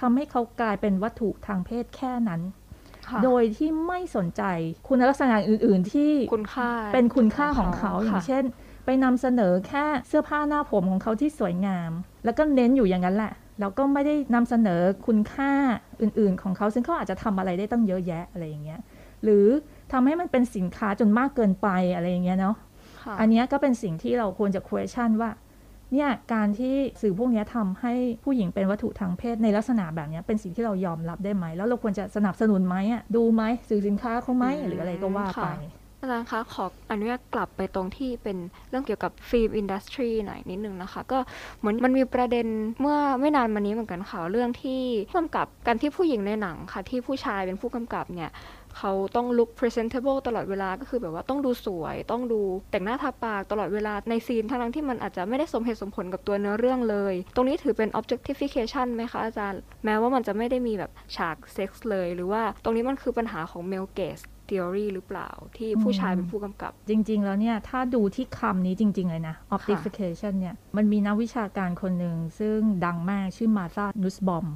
[0.00, 2.61] ทำให้เขากลายเป็นวัตถุทางเพศแค่นั้นค่ะ
[3.24, 4.42] โดยที่ไม่สนใจ
[4.88, 8.44] คุณลักษณะอื่น ๆ ที่คุณค่าเป็นคุณค่าของเขาค่ะอย่างเช่น
[8.84, 11.90] ไปนำเสนอแค่เสื้อผ้าหน้าผมของเขาที่สวยงาม
[12.24, 15.50] แล้วก็เน้นอยู่อย่างนั้นแหละแล้วก็ไม่ได้นำเสนอคุณค่า
[16.00, 18.80] อื่น ๆ ของเขาซึ่งเขาอาจจะทำอะไรได้ตั้งเยอะแยะอะไรอย่างเงี้ย
[19.24, 19.46] หรือ
[19.92, 22.56] ทำให้มันเป็นสินค้าจนมากเกินไปอะไรอย่างเงี้ยเนาะ
[23.02, 25.30] ค่ะอันเนี้ยก็เป็นสิ่งที่เราควรจะ question ว่า
[25.92, 27.92] เนี่ยการที่สื่อพวกเนี้ยทำให้
[28.24, 35.52] ผู้หญิงเป็นวัตถุทางเพศในลักษณะแบบเนี้ยเป็นสิ่งที่เรายอมรับได้ไหม แล้วเราควรจะสนับสนุนไหมอะดูไหมสื่อสินค้าเขาไหมอืมหรืออะไรก็ว่าไปค่ะ
[36.00, 38.36] อาจารย์คะขออนุญาตกลับไปตรงที่เป็น
[38.70, 41.18] เรื่องเกี่ยวกับฟิล์มอินดัสทรีหน่อยนิดนึงนะคะ ก็
[41.58, 42.46] เหมือนมันมีประเด็น
[42.80, 48.30] เมื่อไม่นานมานี้เหมือนกันค่ะ เรื่องที่ผู้กำกับการที่ผู้หญิงในหนังค่ะ ที่ผู้ชายเป็นผู้กำกับเนี่ย
[48.78, 67.20] เขาต้อง look presentable ตลอดเวลาก็คือแบบว่าต้องดูสวย ต้องดูแต่งหน้าทาปากตลอดเวลาในซีนทั้งๆที่มันอาจจะไม่ได้สมเหตุสมผลกับตัวเนื้อเรื่องเลย ตรงนี้ถือเป็น objectification ไหมคะอาจารย์ แม้ว่ามันจะไม่ได้มีแบบฉากเซ็กส์เลย หรือว่าตรงนี้มันคือปัญหาของ male gaze theory หรือเปล่าที่ผู้ชายเป็นผู้กำกับ จริง
[67.22, 74.46] ๆ แล้วเนี่ย ถ้าดูที่คำนี้จริง ๆ เลยนะ objectification เนี่ย มันมีนักวิชาการคนหนึ่งซึ่งดังมากชื่อมาธานุสบอม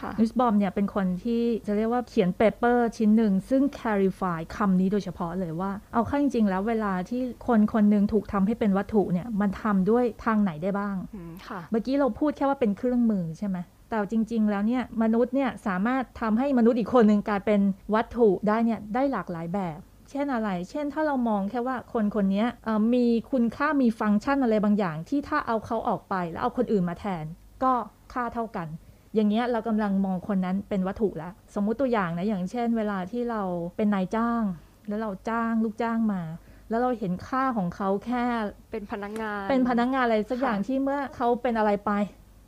[0.00, 13.58] ค่ะนุสบอมเนี่ยเป็นคนที่จะเรียกว่าเขียนเปเปอร์ชิ้นหนึ่ง ซึ่ง clarify คำนี้โดยเฉพาะเลยว่า เอาเข้าจริง ๆ แล้วเวลาที่คนคนหนึ่งถูกทำให้เป็นวัตถุเนี่ย มันทำด้วยทางไหนได้บ้างอืมค่ะเมื่อกี้เราพูดแค่ว่าเป็นเครื่องมือใช่ไหม
[13.90, 17.60] แต่จริง ๆ แล้วเนี่ยมนุษย์เนี่ยสามารถทำให้มนุษย์อีกคนหนึ่งกลายเป็น
[17.94, 19.78] วัตถุได้เนี่ยได้หลากหลายแบบ
[20.10, 27.24] เช่นอะไร เช่น ถ้าเรามองแค่ว่าคนคนนี้เอ่อมีคุณค่ามีฟังก์ชันอะไรบางอย่าง ที่ถ้าเอาเขาออกไปแล้วเอาคนอื่นมาแทน
[27.62, 27.72] ก็
[28.12, 28.68] ค่าเท่ากัน
[29.14, 33.42] อย่างเงี้ยเรากำลังมองคนนั้นเป็นวัตถุแล้ว สมมุติตัวอย่างนะอย่างเช่น เวลาที่เรา
[33.76, 34.42] เป็นนายจ้าง
[34.88, 36.22] แล้วเราจ้างลูกจ้างมา
[36.70, 38.24] แล้วเราเห็นค่าของเขาแค่
[38.70, 41.90] เป็นพนักงาน เป็นพนักงานอะไรสักค่ะอย่างที่เมื่อเขาเป็นอะไรไป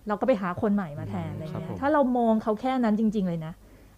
[0.09, 3.53] เราก็ไปหาคนใหม่มาแทนอะไรครับเงี้ผยมถ้าเรามองเขาแค่นั้นจริง ๆ เลยนะ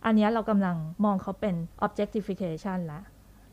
[0.04, 1.54] อันเนี้ยเรากำลังมองเขาเป็น
[1.86, 3.00] objectification ละ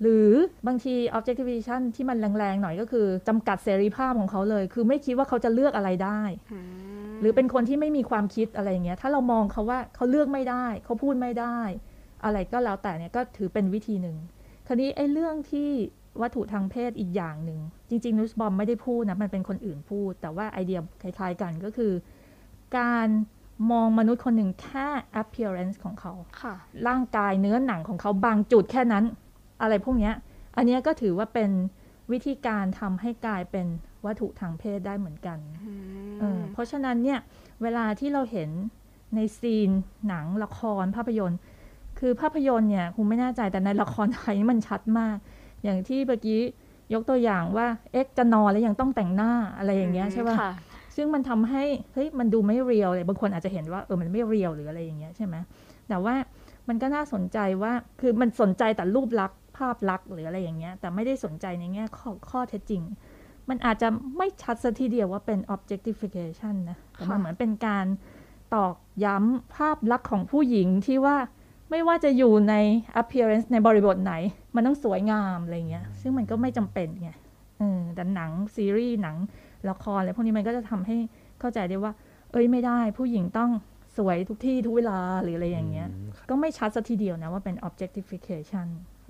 [0.01, 0.30] หรือ
[0.67, 6.21] บางที objectification ที่มันแรงๆ หน่อยก็คือจำกัดเสรีภาพของเขาเลย คือไม่คิดว่าเขาจะเลือกอะไรได้
[6.54, 6.60] อื
[6.94, 11.60] ม หรือเป็นคนที่ไม่มีความคิดอะไรอย่างเงี้ยถ้าเรามองเขาว่าเขาเลือกไม่ได้ เขาพูดไม่ได้
[12.23, 14.17] อะไรก็แล้วแต่เนี่ยก็ถือเป็นวิธีหนึ่ง
[14.67, 15.69] คราวนี้ไอ้เรื่องที่
[16.21, 21.93] วัตถุทางเพศอีกอย่างหนึ่ง จริงๆนุสบอมไม่ได้พูดนะมันเป็นคนอื่นพูด แต่ว่าไอเดียคล้ายๆกันก็คือ
[22.78, 23.08] การ
[23.71, 24.88] มองมนุษย์คนหนึ่งแค่
[25.21, 26.56] appearance ของเขาค่ะ
[26.88, 29.04] ร่างกายเนื้อหนังของเขาบางจุดแค่นั้น
[29.62, 30.13] อะไรพวกเนี้ย
[30.58, 31.51] อันเนี้ยก็ถือว่าเป็น
[32.12, 33.67] วิธีการทำให้กลายเป็น
[34.05, 37.19] วัตถุทางเพศได้เหมือนกันอืมเออเพราะฉะนั้นเนี่ย
[37.61, 38.49] เวลาที่เราเห็น
[39.15, 39.69] ในซีน
[40.07, 41.39] หนังละครภาพยนตร์
[41.99, 45.17] คือภาพยนตร์เนี่ยคงไม่แน่ใจแต่ในละครไทยนี่มันชัดมาก
[45.63, 46.41] อย่างที่เมื่อกี้
[46.93, 50.51] ยกตัวอย่างว่าเอ็กซ์จะนอนแล้วยังต้องแต่งหน้าอะไรอย่างเงี้ยใช่ป่ะค่ะ
[50.95, 51.63] ซึ่งมันทำให้
[51.93, 55.35] เฮ้ยมันดูไม่เรียลเลยบางคนอาจจะเห็นว่าเออมันไม่เรียลหรืออะไรอย่างเงี้ยใช่ไหม
[55.89, 56.15] แต่ว่า
[56.67, 62.81] มันก็น่าสนใจว่าคือมันสนใจแต่รูปลักษณ์ภาพลักษณ์หรืออะไรอย่างเงี้ยแต่ไม่ได้สนใจในแง่ข้อข้อเท็จจริง
[63.49, 67.86] มันอาจจะไม่ชัดซะทีเดียวว่าเป็น objectification นะแต่มันค่ะเหมือนเป็นการ
[68.55, 71.17] ตอกย้ำภาพลักษณ์ของผู้หญิงที่ว่า
[71.71, 72.55] ไม่ว่าจะอยู่ใน
[73.01, 74.13] appearance ในบริบทไหน
[74.55, 77.10] มันต้องสวยงามอะไรเงี้ย ซึ่งมันก็ไม่จำเป็นไง
[77.60, 79.15] เออแต่หนังซีรีส์หนัง
[79.69, 80.97] ละครอะไรพวกนี้มันก็จะทำให้
[81.39, 81.91] เข้าใจได้ว่า
[82.31, 83.51] เอ้ยไม่ได้ผู้หญิงต้อง
[83.97, 88.67] สวยทุกที่ทุกเวลาหรืออะไรอย่างเงี้ยมก็ไม่ชัดซะทีเดียวนะว่าเป็น objectification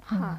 [0.09, 0.31] ค่ะ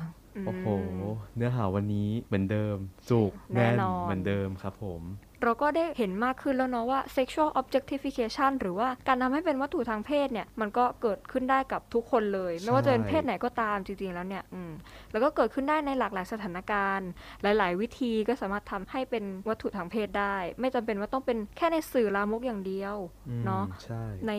[0.46, 0.66] โอ้โห
[1.01, 1.03] ม
[1.37, 2.77] เนื้อหาวันนี้เหมือนเดิม
[3.11, 5.03] จุกแน่แน่นนอนเหมือนเดิมครับผม
[5.42, 14.72] เราก็ได้เห็นมากขึ้นแล้วเนาะว่า sexual objectification หรือว่าการทำให้เป็นวัตถุทางเพศเนี่ย มันก็เกิดขึ้นได้กับทุกคนเลย ไม่ว่าจะเป็นเพศไหนก็ตามจริงๆแล้วเนี่ยอืม
[15.12, 17.09] แล้วก็เกิดขึ้นได้ในหลากหลายสถานการณ์
[17.42, 22.96] หลาย ๆ วิธีก็สามารถทำให้เป็นวัตถุทางเพศได้ ไม่จำเป็นว่าต้องเป็นแค่ในสื่อลามกอย่างเดียว
[23.29, 24.33] อืมเนาะใช่ใน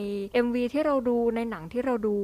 [0.46, 2.18] MV ที่เราดูในหนังที่เราดู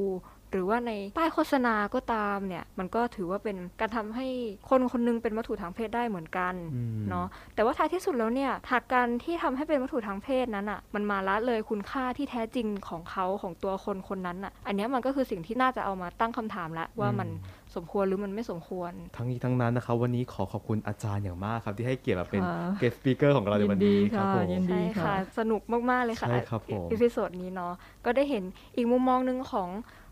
[0.54, 4.28] หรือว่าในป้ายโฆษณาก็ตามเนี่ย มันก็ถือว่าเป็นการทำให้
[4.70, 17.30] คนคนหนึงเป็นวัตถุทางเพศได้เหมือนกันอืมเนาะแต่ว่าท้ายที่สุดแล้วเนี่ยหากการที่ทำให้เป็นวัตถุทางเพศนั้นอะ่ะ มันมาละเลยคุณค่าที่แท้จริงของเขาของตัวคนคนนั้นอะ่ะ อันเนี้ยมันก็คือสิ่งที่น่าจะเอามาตั้งคำถามแล้วว่ามัน
[17.76, 27.74] สมควรหรือมันไม่สมควร ทั้งนี้ทั้งนั้นนะครับวันนี้ขอขอบคุณอาจารย์อย่างมากครับ ที่ให้เกียรติมาเป็นค่ะเกสต์สปีกเกอร์ของเราในวันนี้ยินดีครับค่ะผมยินดีใช่ค่ะค่ะ สนุกมาก ๆ เลยค่ะใช่ครับผม episode นี้เนาะ
[28.06, 28.44] ก็ได้เห็น
[28.76, 29.70] อีกมุมมองหนึ่งของ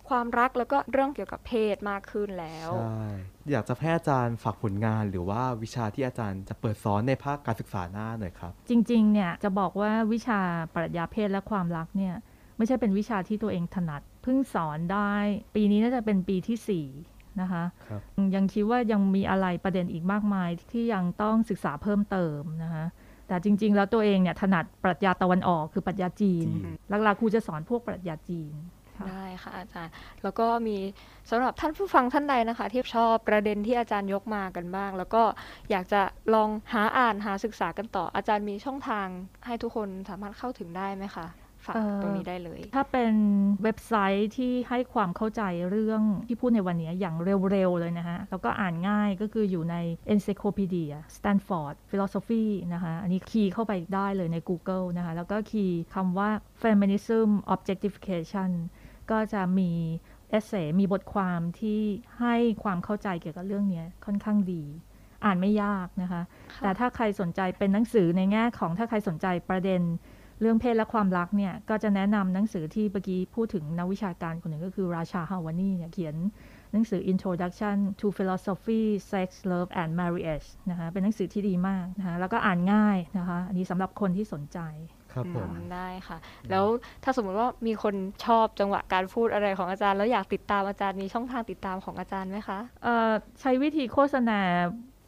[0.10, 3.04] ความรักแล้วก็เรื่องเกี่ยวกับเพศมากขึ้นแล้ว ใช่
[3.52, 10.40] อยากจะให้อาจารย์ฝากผลงานหรือว่าวิชาที่อาจารย์จะเปิดสอนในภาคการศึกษาหน้าหน่อยครับ จริง ๆ เนี่ย จะบอกว่าวิชา
[10.74, 12.16] ปรัชญาเพศและความรักเนี่ย
[12.58, 15.14] ไม่ใช่เป็นวิชาที่ตัวเองถนัด เพิ่งสอนได้
[15.56, 18.02] ปีนี้น่าจะเป็นปีที่ 4 นะคะครับ
[18.36, 22.86] ยังคิดว่ายังมีอะไรประเด็นอีกมากมายที่ยังต้องศึกษาเพิ่มเติมนะคะ
[23.28, 26.62] แต่จริง ๆ แล้วตัวเองเนี่ยถนัดปรัชญาตะวันออกคือปรัชญาจีนจี
[26.96, 28.54] นหลักๆครูจะสอนพวกปรัชญาจีน
[28.98, 30.78] ค่ะ ได้ค่ะอาจารย์ แล้วก็มี
[31.30, 35.24] สำหรับท่านผู้ฟังท่านใดนะคะ ที่ชอบประเด็นที่อาจารย์ยกมากันบ้าง แล้วก็
[35.72, 36.02] อยากจะ
[36.34, 39.08] ลองหาอ่านหาศึกษากันต่อ อาจารย์มีช่องทาง
[39.46, 41.28] ให้ทุกคนสามารถเข้าถึงได้ไหมคะ
[41.68, 43.14] ฝากเอ่อ ตรงนี้ได้เลย ถ้าเป็น
[43.64, 47.16] เว็บไซต์ที่ให้ความเข้าใจเรื่องที่พูดในวันนี้อย่าง
[47.52, 49.76] เร็ว ๆ เลยนะคะแล้วก็อ่านง่ายก็คืออยู่ใน
[50.14, 56.30] Encyclopedia Stanford Philosophy นะคะอันนี้คีย์เข้าไปได้เลยใน Google นะคะแล้วก็คีย์คำว่า
[56.64, 58.52] Feminism Objectification
[59.12, 59.72] ก็จะมี
[60.30, 61.82] เอเซมีบทความที่
[62.20, 64.64] ให้ความเข้าใจเกี่ยวกับเรื่องนี้ค่อนข้างดี
[65.26, 66.22] อ่านไม่ยากนะคะ
[66.54, 69.82] ค่ะแต่ถ้าใครสนใจเป็นหนังสือในแง่ของถ้าใครสนใจประเด็น
[70.42, 76.16] เรื่องเพศและความรักเนี่ยก็จะแนะนำหนังสือที่เมื่อกี้พูดถึงนักวิชาการคนหนึ่งก็คือราชาฮาวานีเนี่ยเขียน
[76.72, 84.60] หนังสือ Introduction to Philosophy Sex Love and Marriage นะคะเป็นหนังสือที่ดีมากนะคะแล้วก็อ่านง่ายนะคะ อันนี้สำหรับคนที่สนใจ
[85.14, 86.18] ครับผมอืมได้ค่ะ
[86.52, 86.66] แล้ว
[87.04, 87.96] ถ้าสมมติว่ามีคน
[88.26, 94.40] ชอบจังหวะการพูดอะไรของอาจารย์ แล้วอยากติดตามอาจารย์มีช่องทางติดตามของอาจารย์ไหมคะเอ่อใช้วิธีโฆษณา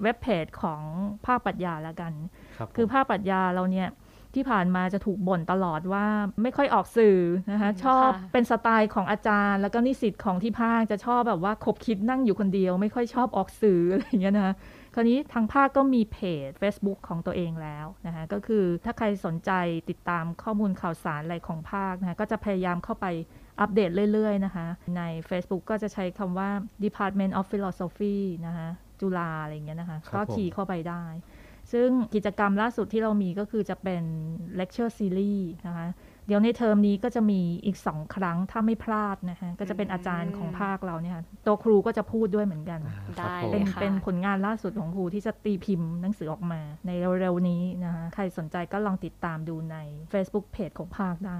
[0.03, 0.81] เว็บเพจของ
[1.25, 2.13] ภาคปรัชญาแล้วกัน
[2.57, 3.89] ครับผมคือภาคปรัชญาเราเนี่ย
[4.37, 6.05] ที่ผ่านมาจะถูกบ่นตลอดว่า
[6.41, 7.17] ไม่ค่อยออกสื่อ
[7.51, 14.53] นะคะอืมชอบค่ะเป็นสไตล์ของอาจารย์ แล้วก็นิสิตของที่ภาคจะชอบแบบว่าคบคิดนั่งอยู่คนเดียว ไม่ค่อยชอบออกสื่ออะไรอย่างเงี้ยนะคะ
[14.93, 19.51] คราวนี้ทางภาคก็มีเพจ Facebook ของตัวเองแล้วนะคะก็คือถ้าใครสนใจ
[19.89, 23.05] ติดตามข้อมูลข่าวสารอะไรของภาคนะคะก็จะพยายามเข้าไป
[23.61, 26.49] อัปเดตเรื่อยๆนะคะใน Facebook ก็จะใช้คำว่า
[26.85, 28.67] Department of Philosophy นะคะ
[29.01, 31.03] จุฬาอะไรอย่างเงี้ยนะคะครับก็ผมคีย์เข้าไปได้
[31.71, 34.03] ซึ่งกิจกรรมล่าสุดที่เรามีก็คือจะเป็น
[34.59, 35.87] lecture series นะคะ
[36.27, 42.79] เดี๋ยวในเทอมนี้ก็จะมีอีกสองครั้งถ้าไม่พลาดนะคะก็จะเป็นอาจารย์ของภาคเราเนี่ยค่ะตัวครูก็จะพูดด้วยเหมือนกัน
[43.19, 49.77] ได้ครับผมเป็นเลยค่ะเป็นผลงานล่าสุดของครูที่จะตีพิมพ์หนังสือออกมา ในเร็วๆนี้นะคะใครสนใจก็ลองติดตามดูใน
[50.11, 51.39] Facebook Page ของภาคได้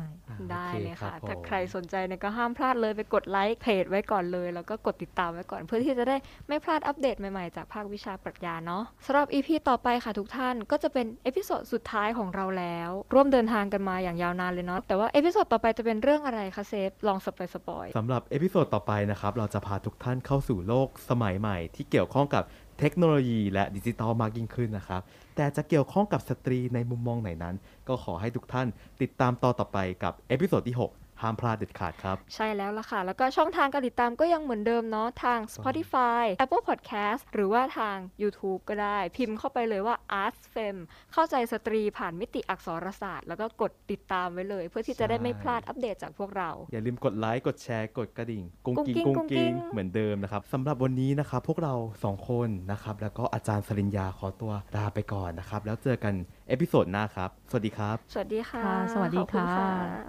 [0.51, 6.17] ได้โอเลยค่ะครับผมถ้าใครสนใจเนี่ยก็ห้ามพลาดเลยไปกดไลค์เพจไว้ก่อนเลย แล้วก็กดติดตามไว้ก่อน เพื่อที่จะได้
[6.47, 22.43] ไม่พลาดอัปเดตใหม่ๆ จากภาควิชาปรัชญาเนาะสำหรับ EP ต่อไปค่ะทุกท่านก็จะเป็น episode สุดท้ายของเราแล้ว ร่วมเดินทางกันมาอย่างยาวนานเลยเนาะแต่ว่า episode ต่อไปจะเป็นเรื่องอะไรคะเซฟลอง spoil spoil สำหรับ episode ต่อไปนะครับเราจะพาทุกท่านเข้าสู่โลกสมัยใหม่ ที่เกี่ยวข้องกับ
[22.79, 25.01] เทคโนโลยีและดิจิตอลมากยิ่งขึ้นนะครับ
[25.35, 27.55] แต่จะเกี่ยวข้องกับสตรีในมุมมองไหนนั้น
[27.87, 28.67] ก็ขอให้ทุกท่าน
[29.01, 40.77] ติดตามตอนต่อไปกับ episode ที่ 6 ห้ามพลาดเด็ดขาดครับ ใช่แล้วล่ะค่ะ แล้วก็ช่องทางการติดตามก็ยังเหมือนเดิมเนาะทาง Spotify Apple Podcast หรือว่าทาง YouTube ก็ได้ พิมพ์เข้าไปเลยว่า Art Fem
[41.13, 56.13] เข้าใจสตรีผ่านมิติอักษรศาสตร์ แล้วก็กดติดตามไว้เลย เพื่อที่จะได้ไม่พลาดอัปเดตจากพวกเรา อย่าลืมกดไลค์กดแชร์กดกระดิ่งกุ้งกิ้งกุ้กุ้งงกิ้กิ้งงเหมือนเดิมนะครับสำหรับวันนี้นะครับพวกเราสองคนนะครับแล้วก็อาจารย์สริญญาขอตัวลาไปก่อนนะครับแล้วเจอกัน
[56.49, 59.47] episode หน้าครับ สวัสดีครับ สวัสดีค่ะค่ะสวัสดีขอบคุณค่ะ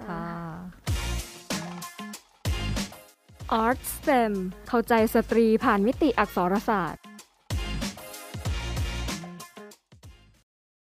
[0.08, 1.03] ค่ะ
[3.50, 4.32] Art Fem
[4.68, 7.02] เข้าใจสตรีผ่านมิติอักษรศาสตร์